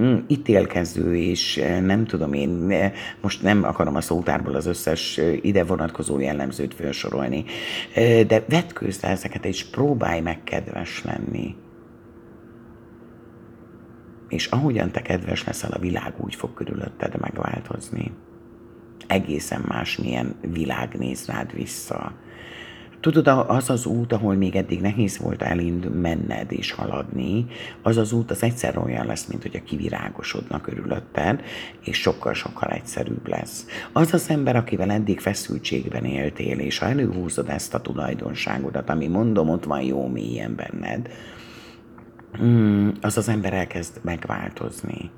mm, 0.00 0.16
ítélkező 0.26 1.16
és 1.16 1.62
nem 1.82 2.04
tudom 2.04 2.32
én, 2.32 2.72
most 3.20 3.42
nem 3.42 3.64
akarom 3.64 3.96
a 3.96 4.00
szótárból 4.00 4.54
az 4.54 4.66
összes 4.66 5.20
ide 5.42 5.64
vonatkozó 5.64 6.20
jellemzőt 6.20 6.74
felsorolni, 6.74 7.44
de 8.26 8.44
vetkőzd 8.48 9.04
ezeket, 9.04 9.44
és 9.44 9.64
próbálj 9.64 10.20
meg 10.20 10.44
kedves 10.44 11.02
lenni 11.04 11.54
és 14.28 14.46
ahogyan 14.46 14.90
te 14.90 15.02
kedves 15.02 15.44
leszel, 15.44 15.70
a 15.70 15.78
világ 15.78 16.14
úgy 16.16 16.34
fog 16.34 16.54
körülötted 16.54 17.20
megváltozni. 17.20 18.12
Egészen 19.06 19.64
más 19.68 19.98
milyen 19.98 20.34
világ 20.52 20.94
néz 20.98 21.26
rád 21.26 21.54
vissza. 21.54 22.12
Tudod, 23.04 23.26
az 23.26 23.70
az 23.70 23.86
út, 23.86 24.12
ahol 24.12 24.34
még 24.34 24.56
eddig 24.56 24.80
nehéz 24.80 25.18
volt 25.18 25.42
elind 25.42 26.00
menned 26.00 26.52
és 26.52 26.72
haladni, 26.72 27.46
az 27.82 27.96
az 27.96 28.12
út 28.12 28.30
az 28.30 28.42
egyszer 28.42 28.78
olyan 28.78 29.06
lesz, 29.06 29.26
mint 29.26 29.42
hogy 29.42 29.56
a 29.56 29.64
kivirágosodnak 29.64 30.62
körülötted, 30.62 31.42
és 31.84 32.00
sokkal-sokkal 32.00 32.70
egyszerűbb 32.70 33.28
lesz. 33.28 33.66
Az 33.92 34.14
az 34.14 34.30
ember, 34.30 34.56
akivel 34.56 34.90
eddig 34.90 35.20
feszültségben 35.20 36.04
éltél, 36.04 36.58
és 36.58 36.78
ha 36.78 36.86
előhúzod 36.86 37.48
ezt 37.48 37.74
a 37.74 37.80
tulajdonságodat, 37.80 38.90
ami 38.90 39.06
mondom, 39.06 39.48
ott 39.48 39.64
van 39.64 39.80
jó 39.80 40.08
mélyen 40.08 40.54
benned, 40.54 41.08
az 43.00 43.16
az 43.16 43.28
ember 43.28 43.52
elkezd 43.52 44.00
megváltozni. 44.02 45.10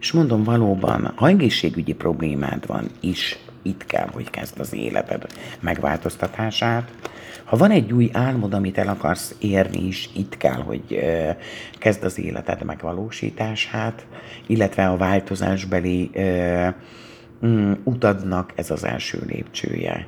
És 0.00 0.12
mondom, 0.12 0.42
valóban, 0.42 1.12
ha 1.14 1.28
egészségügyi 1.28 1.92
problémád 1.92 2.66
van 2.66 2.86
is, 3.00 3.38
itt 3.62 3.86
kell, 3.86 4.08
hogy 4.12 4.30
kezd 4.30 4.60
az 4.60 4.72
életed 4.72 5.26
megváltoztatását. 5.60 6.90
Ha 7.44 7.56
van 7.56 7.70
egy 7.70 7.92
új 7.92 8.10
álmod, 8.12 8.54
amit 8.54 8.78
el 8.78 8.88
akarsz 8.88 9.34
érni 9.38 9.86
is, 9.86 10.10
itt 10.14 10.36
kell, 10.36 10.62
hogy 10.62 11.00
kezd 11.78 12.04
az 12.04 12.18
életed 12.18 12.64
megvalósítását, 12.64 14.06
illetve 14.46 14.88
a 14.88 14.96
változásbeli 14.96 16.10
mm, 17.46 17.72
utadnak 17.84 18.52
ez 18.54 18.70
az 18.70 18.84
első 18.84 19.22
lépcsője. 19.26 20.06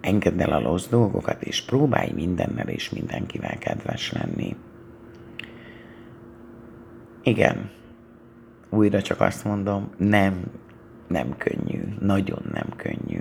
Engedd 0.00 0.40
el 0.40 0.52
a 0.52 0.62
rossz 0.62 0.86
dolgokat, 0.86 1.42
és 1.42 1.62
próbálj 1.62 2.10
mindennel 2.14 2.68
és 2.68 2.90
mindenkivel 2.90 3.58
kedves 3.58 4.12
lenni. 4.12 4.56
Igen. 7.30 7.70
Újra 8.70 9.02
csak 9.02 9.20
azt 9.20 9.44
mondom, 9.44 9.90
nem, 9.96 10.44
nem 11.08 11.36
könnyű. 11.36 11.80
Nagyon 12.00 12.42
nem 12.52 12.66
könnyű. 12.76 13.20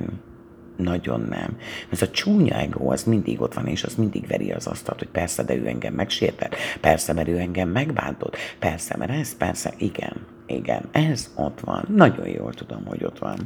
Nagyon 0.77 1.21
nem. 1.21 1.57
Ez 1.89 2.01
a 2.01 2.09
csúnya 2.09 2.55
ego, 2.55 2.91
az 2.91 3.03
mindig 3.03 3.41
ott 3.41 3.53
van, 3.53 3.67
és 3.67 3.83
az 3.83 3.95
mindig 3.95 4.27
veri 4.27 4.51
az 4.51 4.67
asztalt, 4.67 4.99
hogy 4.99 5.09
persze, 5.09 5.43
de 5.43 5.55
ő 5.55 5.67
engem 5.67 5.93
megsértett, 5.93 6.55
persze, 6.81 7.13
mert 7.13 7.27
ő 7.27 7.37
engem 7.37 7.69
megbántott, 7.69 8.37
persze, 8.59 8.97
mert 8.97 9.11
ez, 9.11 9.37
persze, 9.37 9.73
igen, 9.77 10.25
igen, 10.45 10.83
ez 10.91 11.31
ott 11.35 11.59
van. 11.59 11.85
Nagyon 11.95 12.27
jól 12.27 12.53
tudom, 12.53 12.85
hogy 12.85 13.03
ott 13.03 13.19
van. 13.19 13.37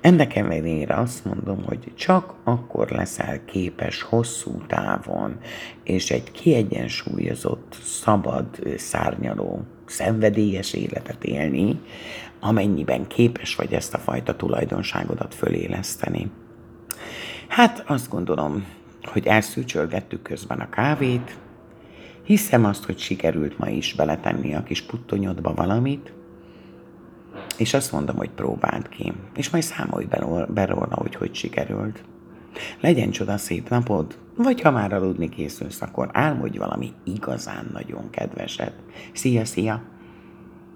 Ennek 0.00 0.36
ellenére 0.36 0.94
azt 0.94 1.24
mondom, 1.24 1.64
hogy 1.64 1.92
csak 1.94 2.34
akkor 2.44 2.90
leszel 2.90 3.44
képes 3.44 4.02
hosszú 4.02 4.62
távon, 4.66 5.36
és 5.84 6.10
egy 6.10 6.30
kiegyensúlyozott, 6.30 7.76
szabad, 7.82 8.46
szárnyaló, 8.76 9.62
szenvedélyes 9.86 10.72
életet 10.72 11.24
élni, 11.24 11.80
amennyiben 12.40 13.06
képes 13.06 13.54
vagy 13.54 13.72
ezt 13.72 13.94
a 13.94 13.98
fajta 13.98 14.36
tulajdonságodat 14.36 15.34
föléleszteni. 15.34 16.30
Hát 17.48 17.84
azt 17.86 18.10
gondolom, 18.10 18.66
hogy 19.02 19.26
elszűcsölgettük 19.26 20.22
közben 20.22 20.60
a 20.60 20.68
kávét, 20.68 21.36
Hiszem 22.22 22.64
azt, 22.64 22.84
hogy 22.84 22.98
sikerült 22.98 23.58
ma 23.58 23.68
is 23.68 23.94
beletenni 23.94 24.54
a 24.54 24.62
kis 24.62 24.82
puttonyodba 24.82 25.54
valamit, 25.54 26.12
és 27.62 27.74
azt 27.74 27.92
mondom, 27.92 28.16
hogy 28.16 28.30
próbáld 28.30 28.88
ki, 28.88 29.12
és 29.36 29.50
majd 29.50 29.62
számolj 29.62 30.06
be 30.48 30.64
róla, 30.64 30.94
hogy 30.94 31.14
hogy 31.14 31.34
sikerült. 31.34 32.04
Legyen 32.80 33.10
csoda 33.10 33.36
szép 33.36 33.68
napod, 33.68 34.18
vagy 34.36 34.60
ha 34.60 34.70
már 34.70 34.92
aludni 34.92 35.28
készülsz, 35.28 35.82
akkor 35.82 36.10
álmodj 36.12 36.58
valami 36.58 36.92
igazán 37.04 37.70
nagyon 37.72 38.10
kedveset. 38.10 38.72
Szia, 39.12 39.44
szia! 39.44 39.91